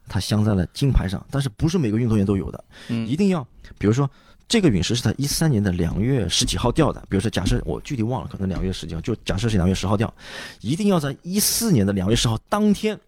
[0.09, 3.41] 它镶在了金牌上，但是不是每个运动员都有的，嗯一定要，
[3.77, 4.09] 比如说
[4.49, 10.13] 这个陨石是在一三年的两月十几号掉的，比如说假设我具体忘了，可能两月十几号，就假设是两月十号掉，
[10.59, 12.99] 一定要在一四年的两月十号当天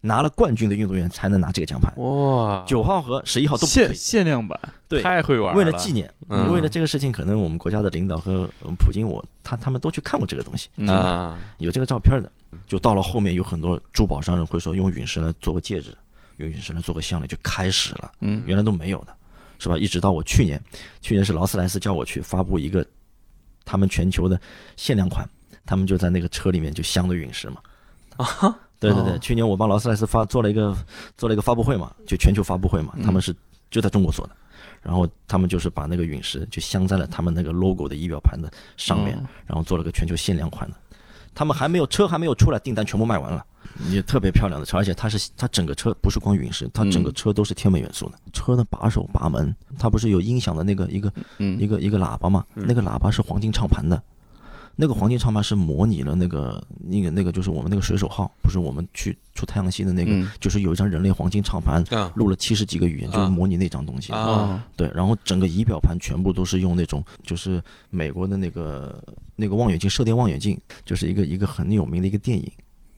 [0.00, 3.94] 拿了冠军的运动员才能拿这个奖牌，哇，九号和十一号都限。
[3.94, 4.58] 限量版，
[4.88, 12.30] 对，太会玩了，为了纪念，嗯为了这个事情，可能我们国家的领导和呃普京我他他们都去看过这个东西，嗯啊，有这个照片的。
[12.68, 15.92] 就到了后面，有很多珠宝商人会说用陨石来做个戒指，
[16.36, 18.12] 用陨石来做个项链，就开始了。
[18.20, 19.12] 嗯原来都没有的，
[19.58, 19.76] 是吧？
[19.76, 20.62] 一直到我去年，
[21.00, 22.86] 去年是劳斯莱斯叫我去发布一个
[23.64, 24.40] 他们全球的
[24.76, 25.28] 限量款，
[25.66, 27.56] 他们就在那个车里面就镶的陨石嘛。
[28.18, 28.56] 啊，
[28.90, 29.18] 对对对，哦。
[29.18, 30.76] 去年我帮劳斯莱斯发做了一个
[31.16, 33.34] 做了一个发布会嘛，就全球发布会嘛，他们是
[33.70, 34.34] 就在中国做的。
[34.82, 39.20] 然后他们就是把那个陨石就镶在了他们那个 logo 的仪表盘的上面，哦。
[39.46, 40.76] 然后做了个全球限量款的。
[41.34, 43.44] 他们还没有车还没有出来，订单全部卖完了，
[43.90, 47.14] 也特别漂亮的车，而且它是它整个车不是光陨石，它整个嗯。
[47.14, 48.18] 车都是天文元素的。
[48.32, 51.58] 车的把手把门，它不是有音响的那个一个嗯。
[51.58, 52.44] 一个一个喇叭嘛？
[52.54, 52.64] 嗯。
[52.68, 54.00] 那个喇叭是黄金唱盘的，
[54.76, 60.30] 那个黄金唱盘是模拟了那个那个那个就是我们那个水手号，不是我们去出太阳系的那个，嗯。
[60.40, 62.12] 就是有一张人类黄金唱盘，啊。
[62.16, 63.28] 录了七十几个语言，就是啊。
[63.28, 64.12] 模拟那张东西。
[64.12, 64.66] 啊啊。
[64.76, 69.02] 对，然后整个仪表盘全部都是用那种，就是美国的那个
[69.36, 72.50] 那个望远镜，射电望远镜，就是一个一个很有名的一个电影，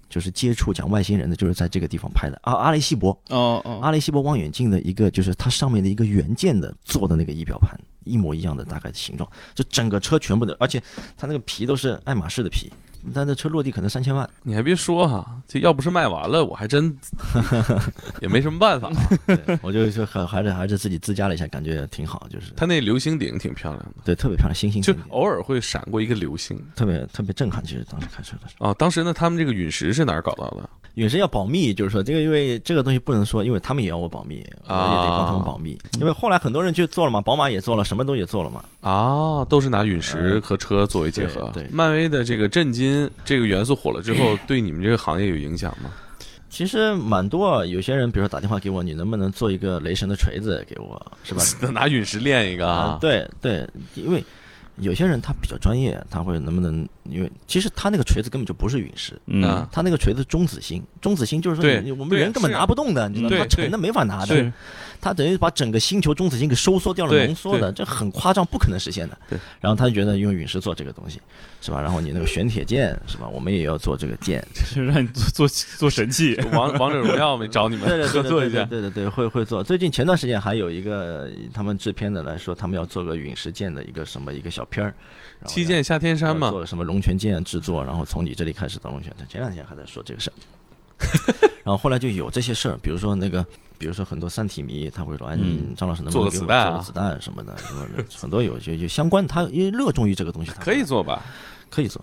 [0.09, 2.52] 就是接触讲外星人的，就是在这个地方拍的啊。
[2.54, 10.82] 阿雷西博，哦哦，阿雷西博望远镜的一个，就是它上面的一个原件的做的那个仪表盘，一模一样的大概的形状，就整个车全部的，而且
[11.16, 12.72] 它那个皮都是爱马仕的皮，
[13.14, 14.28] 但那车落地可能三千万。
[14.42, 16.96] 你还别说哈，这要不是卖完了，我还真
[18.20, 18.90] 也没什么办法。
[19.26, 26.61] 对我就就还还是还是自己自驾了一下，感觉挺好，就是它那流星顶挺漂亮的，对特别漂亮，星星就偶尔会闪过一个流星。
[26.74, 27.64] 特别特别震撼。
[27.64, 30.68] 其实当时开车的时候，哦，当时呢，他们这个陨石是哪儿搞到的？
[30.97, 35.78] 陨石要保密，就是说这个因为这个东西不能说，因为他们也要我保密，我也得帮他们保密。
[36.01, 38.64] 因为后来很多人去做了嘛，宝马也做了，什么都也做了嘛。
[38.80, 41.51] 啊，都是拿陨石和车作为结合。
[41.53, 45.90] 对对漫威的这个震惊这个元素火了之后，对你们这个行业有影响吗？
[46.49, 51.42] 其实蛮多啊，有些人比如说打电话给我，你能不能做一个雷神的锤子给我，是吧？
[51.72, 52.97] 拿陨石练一个啊？
[52.99, 54.24] 对对，因为
[54.78, 56.86] 有些人他比较专业，他会能不能？
[57.04, 59.42] 因为其实他那个锤子根本就不是陨石，嗯。
[59.42, 63.36] 啊，他那个锤子中子星，中子星就是说我们人根本拿不动的，你知道吗？
[63.36, 64.52] 对它沉的没法拿的
[64.97, 69.18] 是，他等于把整个星球中子星给收缩掉了、浓缩的，这很夸张，不可能实现的。
[69.28, 71.20] 对，然后他就觉得用陨石做这个东西，
[71.61, 71.80] 是吧？
[71.80, 73.28] 然后你那个玄铁剑，是吧？
[73.28, 78.64] 我们也要做这个剑，就是让你做做做神器，王王者荣耀没找你们合作一下？
[78.64, 79.62] 对对对对，会会做。
[79.62, 84.94] 最近前段时间还有一个他们制片的来说，他们要做个陨石剑的一个什么一个小片儿，
[85.47, 89.12] 七剑下天山嘛，做什么龙泉剑制作，然后从你这里开始到龙泉。
[89.28, 90.34] 前两天还在说这个事儿，
[91.64, 93.44] 然后后来就有这些事儿，比如说那个，
[93.78, 95.38] 比如说很多三体迷他会说，哎，
[95.76, 101.22] 张老师能不做能做个子弹什么的，什么的很多有些就相关，他因为热衷于这个东西，他可以做吧？
[101.70, 102.02] 可以做。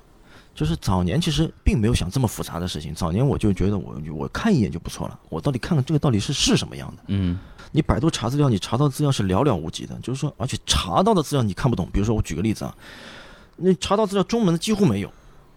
[0.55, 7.03] 就是早年其实并没有想这么复杂的事情，早年我就觉得我我看一眼就不错了，我到底看看这个到底是是什么样的。
[7.07, 7.39] 嗯
[7.71, 11.89] 你百度查资料，你查到资料是寥寥无几的，就是说，而且查到的资料你看不懂。
[11.91, 12.75] 比如说，我举个例子啊，
[13.55, 15.11] 你查到资料中文的几乎没有，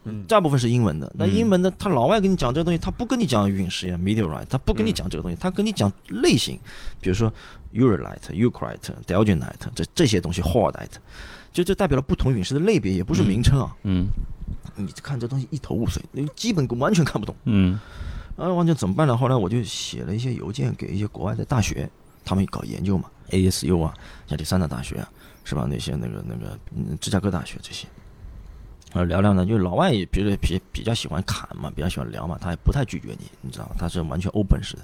[0.07, 1.12] 嗯大部分是英文的。
[1.18, 6.59] 那嗯英文的，他老外跟你讲这个东西，他不跟你讲陨石呀 meteorite，他不跟你讲这个东西，他跟你讲类型，
[7.00, 7.32] 比如说
[7.74, 10.96] urolite、eucrite、delgenite 这这些东西 hordite，
[11.52, 13.76] 就这代表了不同陨石的类别，也不是名称啊。
[13.82, 14.07] 嗯
[14.76, 17.34] 你看这东西一头雾水，你基本完全看不懂。
[17.44, 17.80] 嗯
[18.36, 19.16] 啊，完全怎么办呢？
[19.16, 21.88] 后来我就写了一些邮件给一些国外的大学，
[22.22, 23.94] 他们搞研究嘛，ASU 啊，
[24.28, 25.09] 亚历山大大学啊，
[25.44, 25.66] 是吧？
[25.70, 27.86] 那些那个那个嗯，芝加哥大学这些，
[28.97, 33.76] 呃，聊聊呢，就是老外也比如比比较喜欢侃嘛，比较喜欢聊嘛，他也不太拒绝你，你知道吗？
[33.78, 34.82] 他是完全 open 式的。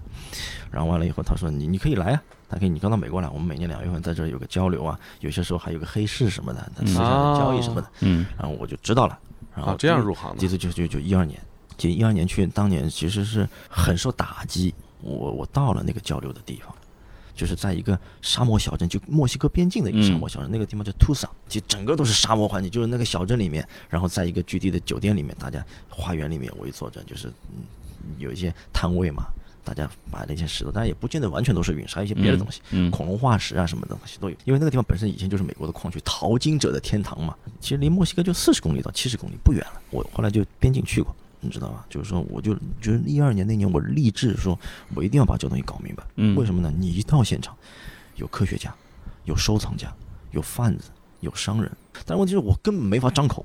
[0.70, 9.18] 然后完了以后，他说你你可以来啊，他可以你刚到美国来，我们每年两月份在这儿有个交流啊，有些时候还有个黑市什么的，他私下的交易什么的，嗯然后我就知道了。
[9.56, 10.38] 然后啊，这样入行的。
[10.38, 11.40] 第一次就就就一二年，
[11.78, 14.74] 就一二年去，当年其实是很受打击。
[15.00, 16.74] 我我到了那个交流的地方，
[17.42, 27.64] 就是在一个沙漠小镇，就墨西哥边境的一个沙漠小镇，那个地方叫 Tucson，其实整个都是沙漠环境，就是那个小镇里面，然后在一个居地的酒店里面，大家花园里面围坐着，就是嗯
[28.18, 29.24] 有一些摊位嘛，
[29.64, 32.60] 大家摆了一些石头，但也不见得完全都是陨石，还有一些别的东西。
[32.70, 37.34] 嗯恐龙化石啊什么的东西都有，因为那个地方本身以前就是美国的矿区淘金者的天堂嘛。
[37.60, 39.82] 其实离墨西哥就四十公里到七十公里不远了。
[39.90, 41.12] 我后来就边境去过，
[41.42, 41.84] 你知道吧？
[41.90, 44.58] 就是说，我就就是一二年那年，我立志说，
[44.94, 46.02] 我一定要把这东西搞明白。
[46.16, 46.72] 嗯为什么呢？
[46.78, 47.54] 你一到现场，
[48.16, 48.72] 有科学家，
[49.24, 49.92] 有收藏家，
[50.30, 50.90] 有贩子，
[51.20, 51.70] 有商人，
[52.06, 53.44] 但问题是我根本没法张口，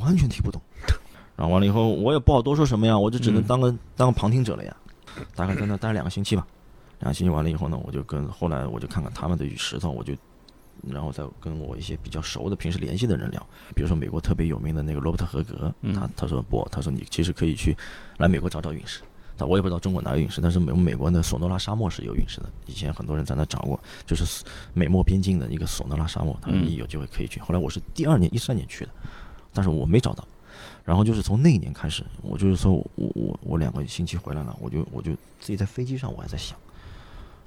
[0.00, 0.60] 完全听不懂。
[1.36, 4.76] 然后完了以后，我也不好多说什么呀，我就只能嗯当个、当个旁听者了呀。
[5.36, 6.46] 大概在那待两个星期吧。
[7.00, 10.14] 两个星期完了以后呢，我就跟后来我就看看他们的石头，我就
[10.90, 17.76] 然后再跟我一些比较熟的、平时联系的人聊，比如说美国特别有名的那个罗伯特·合格，嗯他他说不，他说你其实可以去
[18.18, 19.00] 来美国找找陨石。
[19.36, 27.40] 他我也不知道中国哪有陨石，但是美美国的索诺拉沙漠是有陨石的，以前很多人在那找过，就是美墨边境的一个索诺拉沙漠，他说嗯你有机会可以去。
[27.40, 28.90] 后来我是第二年一三年去的，
[29.52, 30.26] 但是我没找到。
[30.84, 36.56] 然后就是从那一年开始，我就是说我我我我两个星期回来了，我就我就自己在飞机上我还在想，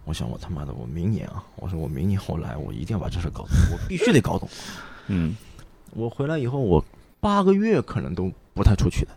[0.07, 4.47] 我想我他妈的我明年啊，我说我明年我来，我一定要把这事搞懂，我必须得搞懂。
[5.07, 5.35] 嗯
[5.91, 6.83] 我回来以后，我
[7.19, 9.11] 八个月可能都不太出去的，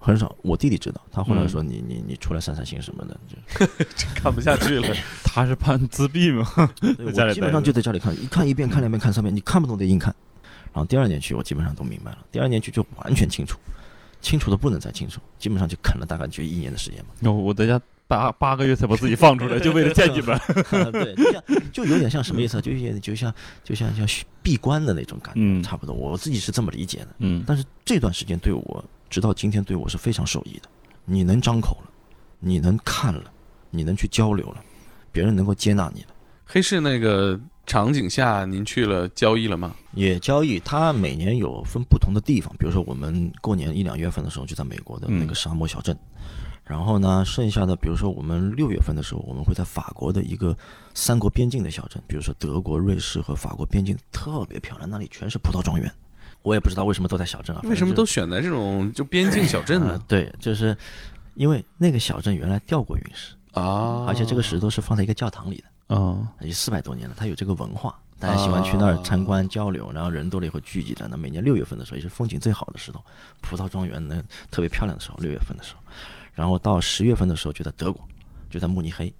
[0.00, 0.34] 很少。
[0.42, 3.18] 我弟弟知道，他后来说你你你出来散散心什么的，
[3.96, 4.88] 就看不下去了。
[5.24, 6.46] 他是怕自闭吗？
[7.04, 10.14] 我基本上就在家里看，一看一遍，看两遍，看三遍，你看不懂得硬看。
[10.72, 12.18] 然后第二年去，我基本上都明白了。
[12.32, 13.58] 第二年去就完全清楚，
[14.20, 17.10] 清楚的不能再清楚，基本上就啃了大概就一年的时间嘛。
[17.22, 20.36] 哦，我在家八八个月才把自己放出来，就为了见你们。
[20.90, 22.60] 对，就像就有点像什么意思啊？
[22.60, 23.32] 就有点就像
[23.62, 24.06] 就像像
[24.42, 25.94] 闭关的那种感觉，嗯差不多。
[25.94, 27.08] 我自己是这么理解的。
[27.18, 30.68] 嗯但是这段时间对我，直到今天对我是非常受益的。
[31.04, 31.90] 你能张口了，
[32.40, 33.24] 你能看了，
[33.70, 34.64] 你能去交流了，
[35.12, 36.08] 别人能够接纳你了，
[36.46, 39.74] 黑市那个场景下，您去了交易了吗？
[39.92, 45.98] 也交易，它每年有分不同的地方，比如说我们过年一两月份的时候就在美国的那个沙漠小镇，
[46.68, 50.54] 然后呢，剩下的比如说我们六月份的时候，我们会在法国的一个
[50.92, 55.90] 三国边境的小镇，比如说德国、瑞士和法国边境特别漂亮，那里全是葡萄庄园。
[56.42, 59.98] 我也不知道为什么都在小镇啊，为什么都选在这种就边境小镇呢？
[60.06, 60.76] 对，就是
[61.34, 67.98] 因为那个小镇原来掉过陨石啊，而且这个石头是放在一个教堂里的啊，有四百多年了，它有这个文化。
[68.20, 71.16] 大家喜欢去那儿参观交流，然后人多了以后聚集在那。
[71.16, 73.00] 每年六月份的时候也是风景最好的时候，
[73.40, 75.80] 葡萄庄园呢特别漂亮的时候，六月份的时候。
[76.38, 78.00] 然后到十月份的时候就在德国，
[78.48, 79.12] 就在慕尼黑，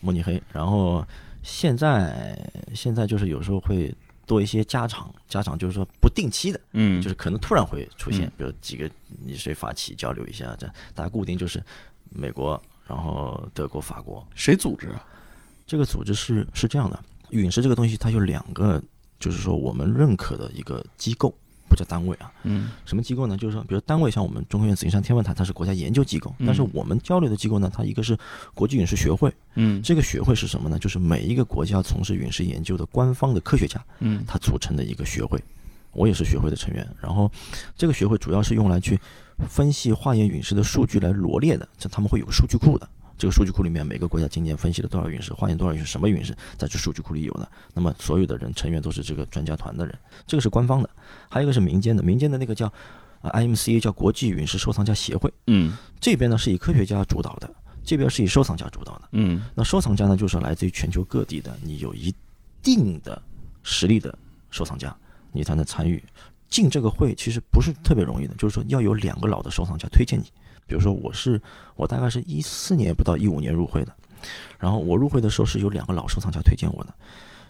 [0.00, 0.40] 慕尼黑。
[0.52, 1.02] 然后
[1.42, 2.38] 现在
[2.74, 3.90] 现在就是有时候会
[4.26, 8.90] 多一些加长，加长就是说不定期的，嗯，就是可能突然会出现，比如几个
[9.24, 11.64] 你谁发起交流一下，这大家固定就是
[12.10, 15.02] 美国，然后德国、法国，谁组织啊？
[15.66, 17.02] 这个组织是是这样的。
[17.30, 18.82] 陨石这个东西，它有两个，
[19.18, 21.34] 就是说我们认可的一个机构，
[21.70, 22.30] 不叫单位啊。
[22.42, 22.70] 嗯。
[22.84, 23.36] 什么机构呢？
[23.36, 26.34] 就是说，比如单位像我们中科院紫金山天文台，它是国家研究机构。
[26.44, 28.18] 但是我们交流的机构呢，它一个是
[28.52, 29.32] 国际陨石学会。
[29.54, 29.80] 嗯。
[29.80, 30.78] 这个学会是什么呢？
[30.78, 35.40] 就是每一个国家从事陨石研究的官方的科学家，嗯，他组成的一个学会。
[35.92, 36.86] 我也是学会的成员。
[37.00, 37.30] 然后，
[37.76, 38.98] 这个学会主要是用来去
[39.48, 42.88] 分析化验陨石的数据来罗列的，这他们会有个数据库的。
[43.20, 47.46] 这个数据库里面，每个国家今年分析了多少陨石，化验多少陨石，什么陨石，在这数据库里有的。
[47.74, 49.94] 那么所有的人成员都是这个专家团的人，
[50.26, 50.88] 这个是官方的。
[51.28, 52.66] 还有一个是民间的，民间的那个叫
[53.20, 55.30] 啊 IMCA，叫国际陨石收藏家协会。
[55.48, 57.54] 嗯，这边呢是以科学家主导的，
[57.84, 59.08] 这边是以收藏家主导的。
[59.12, 62.14] 嗯，那收藏家呢，就是来自于全球各地的，你有一
[62.62, 63.20] 定的
[63.62, 64.18] 实力的
[64.50, 64.96] 收藏家，
[65.30, 66.02] 你才能参与
[66.48, 67.14] 进这个会。
[67.14, 70.24] 其实不是特别容易的，就是说要有两个老的收藏家推荐你。
[70.70, 71.42] 比如说我是
[71.74, 73.92] 我大概是一四年不到一五年入会的，
[74.56, 76.94] 然后我入会的时候是有两个老收藏家推荐我的，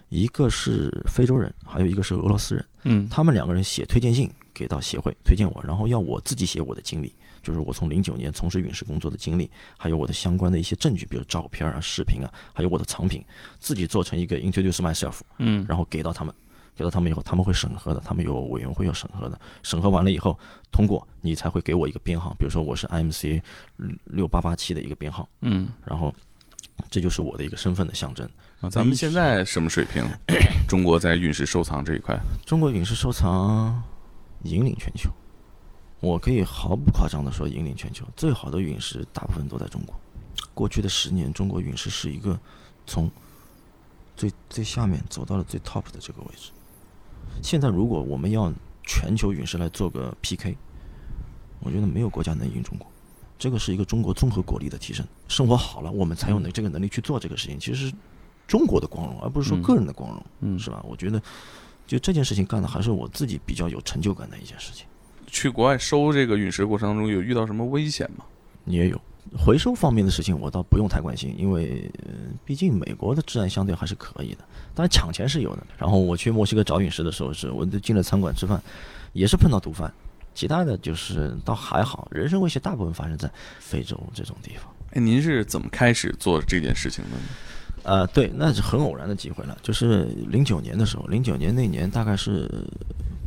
[0.09, 7.13] 一个是非洲人，还有一个是俄罗斯人，嗯，他们两个人写推荐信给到协会推荐我，然后要我自己写我的经历，
[7.43, 9.47] 就是我从零九年从事陨石工作的经历，
[9.77, 13.23] 还有我的相关的一些证据，比如照片啊、视频啊，还有我的藏品，
[13.59, 16.33] 自己做成一个 introduce myself，嗯，然后给到他们。
[16.75, 19.39] 给到他们以后，他们会审核的，他们有委员会要审核的。
[19.61, 20.37] 审核完了以后，
[20.71, 23.41] 通过你才会给我一个编号，比如说我是 IMC
[24.05, 26.13] 六八八七的一个编号，嗯，然后
[26.89, 28.27] 这就是我的一个身份的象征。
[28.69, 30.03] 咱们现在什么水平？
[30.69, 33.81] 中国在陨石收藏这一块，中国陨石收藏
[34.43, 35.09] 引领全球，
[35.99, 38.05] 我可以毫不夸张的说引领全球。
[38.15, 39.99] 最好的陨石大部分都在中国。
[40.53, 42.39] 过去的十年，中国陨石是一个
[42.85, 43.09] 从
[44.15, 46.51] 最最下面走到了最 top 的这个位置。
[47.41, 48.51] 现在，如果我们要
[48.83, 50.57] 全球陨石来做个 PK，
[51.59, 52.87] 我觉得没有国家能赢中国。
[53.37, 57.59] 这个是一个中国综合国力的提升，生活好了，我们才有能这个能力去做这个事情。
[57.59, 57.91] 其实
[58.47, 60.79] 中国的光荣，而不是说个人的光荣，嗯，是吧？
[60.87, 61.19] 我觉得，
[61.87, 64.85] 就这件事情干的还是我自己比较有成就感的一件事情。
[65.25, 68.25] 去国外收这个陨石过程当中，有遇到什么危险吗？
[68.65, 69.01] 也有。
[69.37, 71.89] 回收方面的事情，我倒不用太关心，因为
[72.43, 74.39] 毕竟美国的治安相对还是可以的。
[74.73, 75.65] 当然抢钱是有的。
[75.77, 78.61] 然后我去墨西哥找陨石的时候，是我进了餐馆吃饭，
[79.13, 79.91] 也是碰到毒贩。
[80.33, 83.29] 其他的就是倒还好，人身威胁大部分发生在
[83.59, 84.65] 非洲这种地方。
[84.93, 87.17] 哎，您是怎么开始做这件事情的呢？
[87.83, 89.57] 呃，对，那是很偶然的机会了。
[89.61, 92.49] 就是零九年的时候，零九年那年大概是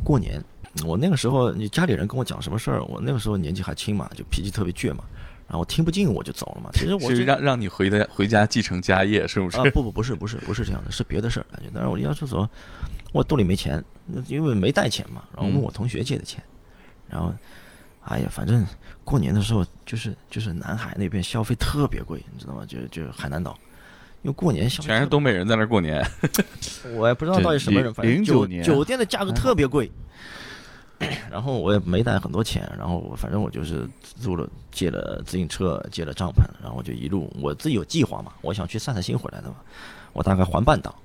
[0.03, 0.43] 过年，
[0.85, 5.03] 我那个时候你家里人跟我讲什么事儿，我那个时候年纪还轻嘛，就脾气特别倔嘛。
[5.47, 6.69] 然后听不进我就走了嘛。
[6.73, 9.57] 其实我是让让你回的回家继承家业是不是？
[9.57, 11.69] 啊不不不是不是不是这样的，是别的事儿感觉。
[11.73, 12.49] 但是我要是说，
[13.11, 13.83] 我兜里没钱，
[14.27, 15.23] 因为没带钱嘛。
[15.35, 16.43] 然后问我同学借的钱，
[17.07, 17.33] 然后，
[18.01, 18.65] 哎呀，反正
[19.03, 22.65] 过年的时候就是就是南海那边消费特别贵，你知道吗？
[22.67, 23.57] 就就海南岛，
[24.23, 26.03] 因为过年消费全是东北人在那过年。
[26.97, 29.91] 我也不知道到底什么人，反正酒年酒店的价格特别贵。
[31.29, 39.55] 然后我也没带很多钱，然后反正我就是租了借了自行车，借了帐篷，然后我就一路我自己有计划嘛，我想去散散心回来的嘛。
[40.13, 40.95] 我大概环半岛，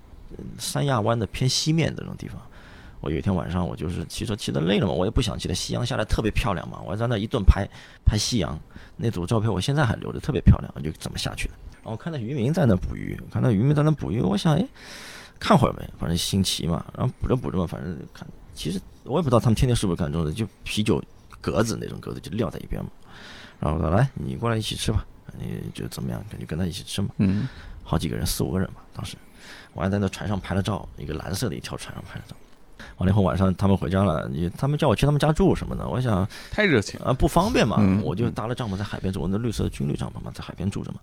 [0.59, 2.41] 三亚湾的偏西面这种地方。
[3.01, 5.55] 我有一天晚上，我就是骑车骑的累了嘛，我也不想骑了。
[5.55, 7.66] 夕阳下来特别漂亮嘛，我在那一顿拍
[8.05, 8.57] 拍夕阳，
[8.97, 11.55] 那组照片我现在还留着，特别漂亮，就怎么下去的。
[11.82, 14.68] 然后看到渔民在那捕鱼，看到渔民在那捕鱼，我想哎，
[15.38, 16.84] 看会儿呗，反正新奇嘛。
[16.95, 18.28] 然后捕着捕着嘛，反正看。
[18.53, 21.03] 其实我也不知道他们天天是不是干这种的，就啤酒
[21.41, 22.91] 格子那种格子就撂在一边嘛。
[23.59, 25.05] 然后我说来，你过来一起吃吧，
[25.39, 27.09] 你就怎么样，就跟他一起吃嘛。
[27.19, 27.49] 嗯，
[27.83, 28.81] 好几个人，四五个人嘛。
[28.95, 29.17] 当时
[29.75, 32.35] 我还在那船上拍了照，一个蓝色的一条船上拍了照。
[32.97, 40.99] 完了以后晚上他们回家了，你他们叫我去他们家住什么的，我想太热情啊，不方便嘛，嗯我就搭了帐篷在海边住，我那绿色的军绿帐篷嘛，在海边住着嘛。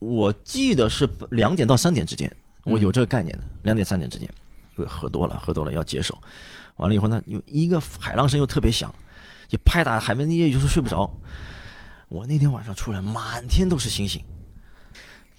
[0.00, 2.30] 我记得是两点到三点之间，
[2.64, 4.28] 我有这个概念的，两点三点之间，
[4.76, 6.18] 因为喝多了，喝多了要解手，
[6.76, 8.92] 完了以后呢，有一个海浪声又特别响，
[9.48, 11.10] 就拍打海面，你也有时候睡不着。
[12.08, 14.22] 我那天晚上出来，满天都是星星。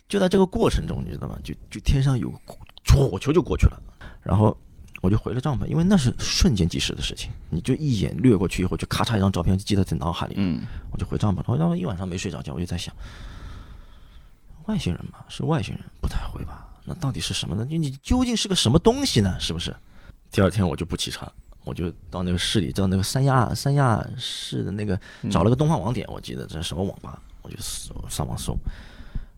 [0.08, 1.38] 就在这个过程中，你知道吗？
[1.44, 2.38] 就就天上有个
[2.86, 3.82] 火球就过去了，
[4.22, 4.56] 然后
[5.02, 10.36] 我就回了帐篷，因为那是瞬间即逝的事情，你就一眼掠过去以后，就咔嚓一张照片就记在在脑海里。
[10.38, 10.62] 嗯
[10.92, 12.94] 我就回帐篷了，然后一晚上没睡着觉，我就在想，
[14.66, 16.70] 外星人嘛，是外星人，不太会吧？
[16.86, 17.66] 那到底是什么呢？
[17.68, 19.40] 你你究竟是个什么东西呢？
[19.40, 19.76] 是不是？
[20.34, 21.32] 第二天我就不骑车，
[21.64, 28.58] 我就到那个市里，到那个三亚三亚市的那个找了个东方网点，我记得这是什么网吧，我就搜上网搜，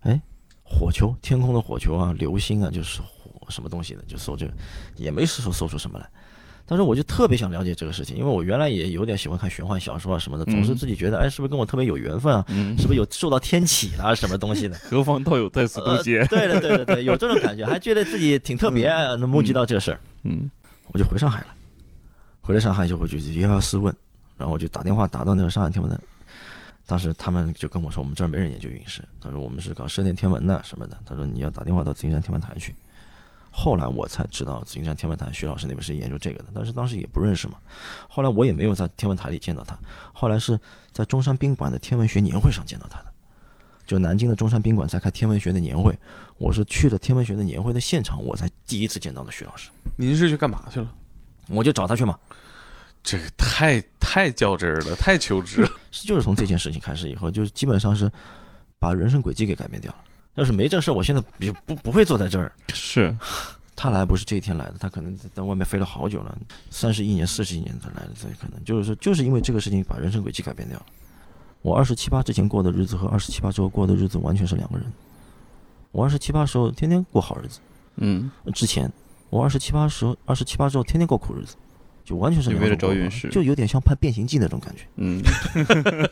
[0.03, 0.17] 哎，
[0.63, 4.53] 火球，天空的火球啊，流星啊，就是火什么东西的，就搜这个，
[4.95, 6.09] 也没搜搜出什么来。
[6.65, 12.45] 但是我就特别想了解这个事情，因为我原来也有点喜欢看玄幻小说啊什么的，总是自己觉得，哎，是不是跟我特别有缘分啊？
[12.47, 14.77] 嗯，是不是有受到天启啦、什么东西的？
[14.89, 16.25] 何方道友在此呃不接。
[16.27, 20.49] 对的，对的，对，有这种感觉，还觉得自己挺特别，啊能目击到这个事儿，嗯
[20.87, 21.47] 我就回上海了。
[22.41, 23.95] 回了上海就回去幺幺四问，
[24.37, 25.99] 然后我就打电话打到那个上海天文台，
[26.85, 32.75] 当时他们就跟我说，我们这儿没人研究陨石，他说我们是搞射电天文的什么的，他说你要打电话到紫金山天文台去。
[33.49, 37.55] 后来我才知道紫金山天文台徐老师那边是研究这个的，但是当时也不认识嘛。
[38.07, 39.75] 后来我也没有在天文台里见到他，
[40.13, 40.59] 后来是
[40.91, 43.05] 在中山宾馆的天文学年会上见到他的。
[43.87, 45.97] 就南京的中山宾馆在开天文学的年会，
[46.37, 49.69] 我是去了天文学的年会的现场，我才第一次见到的徐老师。
[49.95, 50.91] 您是去干嘛去了？
[51.47, 52.17] 我就找他去嘛，
[53.03, 55.71] 这个太太较真儿了，太求知了。
[55.91, 58.11] 是就是从这件事情开始以后，就是基本上是
[58.79, 59.97] 把人生轨迹给改变掉了。
[60.33, 62.51] 要是没这事儿，我现在也不不会坐在这儿。
[62.73, 63.15] 是，
[63.73, 66.37] 他来不是这一天来的，他可能在在外面飞了好久了，
[66.69, 70.85] 三十一年、四十一年才来的，所以可能就是说，就是因为这个事情把人生轨迹改变掉了。
[71.61, 74.85] 我二十七八之前过的日子和二十七八之后过的日子完全是两个人。
[75.95, 77.61] 我二十七八时候天天过好日子，
[77.95, 78.91] 嗯，之前
[79.29, 81.55] 我二十七八时候二十七八之后天天过苦日子，
[82.03, 84.81] 就完全是就为了找陨石就有点像拍变形记那种感觉。
[84.97, 85.21] 嗯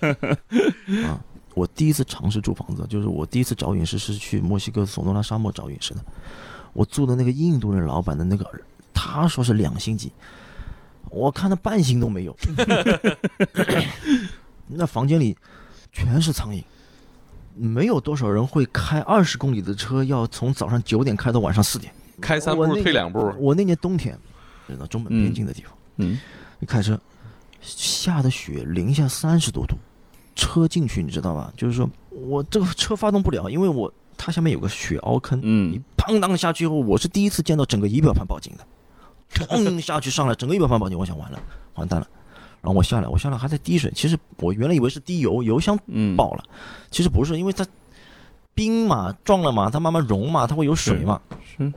[1.04, 1.20] 啊，
[1.54, 6.00] 我第一次尝试住房子，就是我第一次找陨石是去墨西哥索诺拉沙漠找陨石的。
[6.72, 8.50] 我住的那个印度人老板的那个，
[8.94, 10.14] 他说是两星级，
[11.10, 12.34] 我看他半星都没有。
[14.66, 15.36] 那房间里
[15.92, 16.64] 全是苍蝇，
[17.56, 21.94] 没有多少人会开二十公里的车，要从早上九点开到晚上四点。
[22.22, 24.18] 开三步退两步，我那年冬天，
[24.68, 25.74] 知道中本边境的地方。
[25.98, 26.20] 嗯
[26.60, 26.98] 你开车，
[27.62, 29.76] 下的雪零下三十多度，
[30.36, 31.52] 车进去你知道吧？
[31.58, 41.42] 就是说我这个车发动不了，因为我它下面有个雪凹坑，嗯你嗯砰当下去以后，我是第一次见到整个仪表盘报警的，砰 下去上来，整个仪表盘报警，我想完了，
[41.76, 42.08] 完蛋了。
[42.64, 46.44] 然后我下来，我下来还在滴水，其实我原来以为是滴油，油箱嗯，爆了，
[46.90, 47.68] 其实不是，因为它
[48.56, 51.22] 冰嘛撞了嘛，它慢慢融嘛，它会有水嘛。
[51.44, 51.70] 是，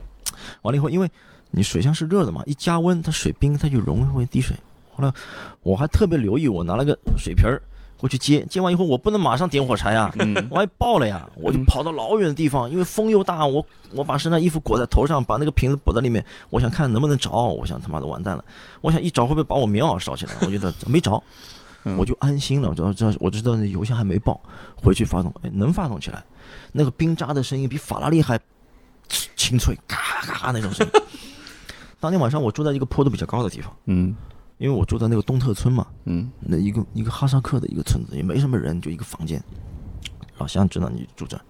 [0.61, 1.11] 完了以后，因为
[1.51, 4.55] 你水箱是热的嘛，一加温它水冰它就融会滴水。
[4.95, 5.13] 后来
[5.61, 7.61] 我还特别留意，我拿了个水瓶儿
[7.97, 18.45] 过去接，接完以后我不能马上点火柴呀，嗯我还爆了呀，我就跑到老远的地方，因为风又大，我我把身上衣服裹在头上，把那个瓶子裹在里面，我想看能不能着，我想他妈的完蛋了，
[18.81, 20.33] 我想一着会不会把我棉袄烧起来？
[20.41, 21.21] 我觉得没着，
[21.85, 24.39] 嗯我就安心了，我知道知道我知道那油箱还没爆，
[24.75, 26.23] 回去发动，哎，能发动起来，
[26.71, 28.39] 那个冰渣的声音比法拉利还
[29.35, 31.01] 清脆，咔咔咔那种声音。
[31.99, 34.15] 当天晚上我住在一个坡度比较高的地方，嗯
[34.57, 39.41] 因为我住在那个东特村嘛，嗯那一个一个哈萨克的一个村子，也没什么人，就一个房间。
[40.37, 41.41] 老乡知道你住这儿，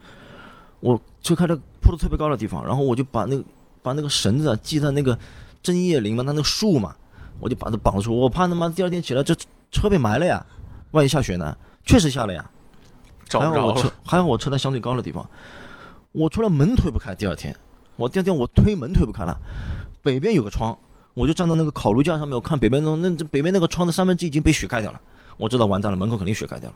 [0.79, 3.43] 我车开的坡度特别高的地方，然后我就把那个
[3.81, 5.17] 把那个绳子啊系在那个
[5.61, 6.95] 针叶林嘛，它那个树嘛，
[7.39, 9.35] 我就把它绑住，我怕他妈第二天起来这
[9.71, 10.45] 车被埋了呀，
[10.91, 11.57] 万一下雪呢？
[11.85, 12.49] 确实下了呀，
[13.25, 13.91] 找还好我车。
[14.05, 15.29] 还好我车在相对高的地方，
[16.11, 17.55] 我出来门推不开，第二天
[17.95, 19.37] 我第二天我推门推不开了，
[20.01, 20.77] 北边有个窗，
[21.17, 25.01] 我就站到那个烤炉架上面，我看北边那那这北边那个窗的三分之一已经被雪盖掉了，
[25.35, 26.75] 我知道完蛋了，门口肯定雪盖掉了。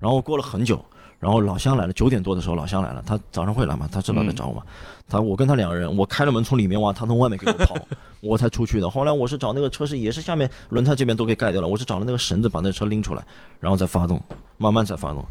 [0.00, 0.82] 然后过了很久，
[1.20, 4.62] 然后老乡来了，九点多的时候老乡来了，他早上会来嘛，他知道来找我嘛，
[5.06, 7.76] 他我跟他两个人，我开了门从里面挖，他从外面给我跑，
[8.22, 8.88] 我才出去的。
[8.88, 13.22] 后来我是找那个车是也是下面轮胎这边都给盖掉了，我是找了那个绳子把那车拎出来，
[13.60, 14.18] 然后再发动，
[14.56, 15.22] 慢慢再发动。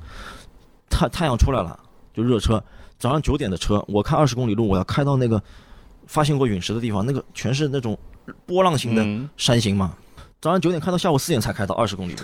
[0.92, 1.80] 太太阳出来了，
[2.14, 2.64] 就热车。
[3.00, 5.42] 早上九点的车，我开二十公里路，我要开到那个
[6.08, 7.98] 发现过陨石的地方，那个全是那种
[8.46, 9.96] 波浪形的嗯山形嘛。
[10.42, 12.22] 早上九点开到下午四点才开到二十公里路，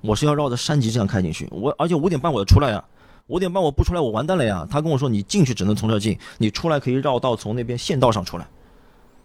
[0.00, 1.48] 我是要绕着山脊这样开进去。
[1.50, 2.84] 我而且五点半我要出来呀，
[3.28, 4.66] 五点半我不出来我完蛋了呀。
[4.70, 8.46] 他跟我说你进去只能从这儿进，你出来可以绕道从那边县道上出来。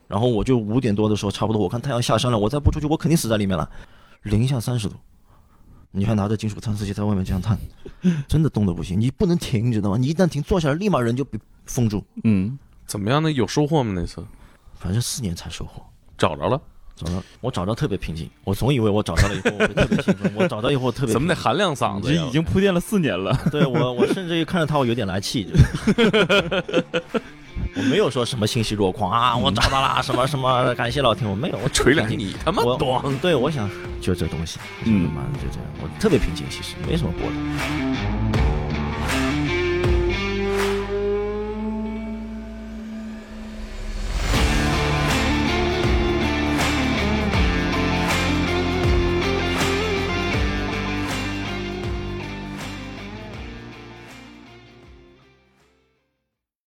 [0.07, 3.69] 然后我就五点多的时候差不多，我看太阳下山了，我再不出去我肯定死在里面了，
[4.21, 4.95] 零下三十度。
[5.91, 7.57] 你还拿着金属探测器在外面这样探，
[8.27, 8.99] 真的冻得不行。
[8.99, 9.97] 你不能停，你知道吗？
[9.97, 12.03] 你一旦停，坐下来立马人就被封住。
[12.23, 13.31] 嗯怎么样呢？
[13.31, 13.93] 有收获吗？
[13.95, 14.23] 那次
[14.79, 15.83] 反正四年才收获。
[16.17, 16.61] 找着了？
[16.95, 23.35] 找着我找着特别平静，我总以为我找到了以后我会特别轻松， 我找到以后特别怎么得平含量嗓子已经铺垫了四年了。
[23.51, 26.83] 对我我甚至于看着他我有点来气，就是
[27.75, 33.01] 我没有说什么欣喜若狂啊，我找到了什么什么，感谢老天，我没有，我锤两平静你他妈我懂。
[33.17, 33.67] 对，我想
[33.99, 38.12] 就这东西，嗯妈的就这样，我特别平静，其实没什么波澜。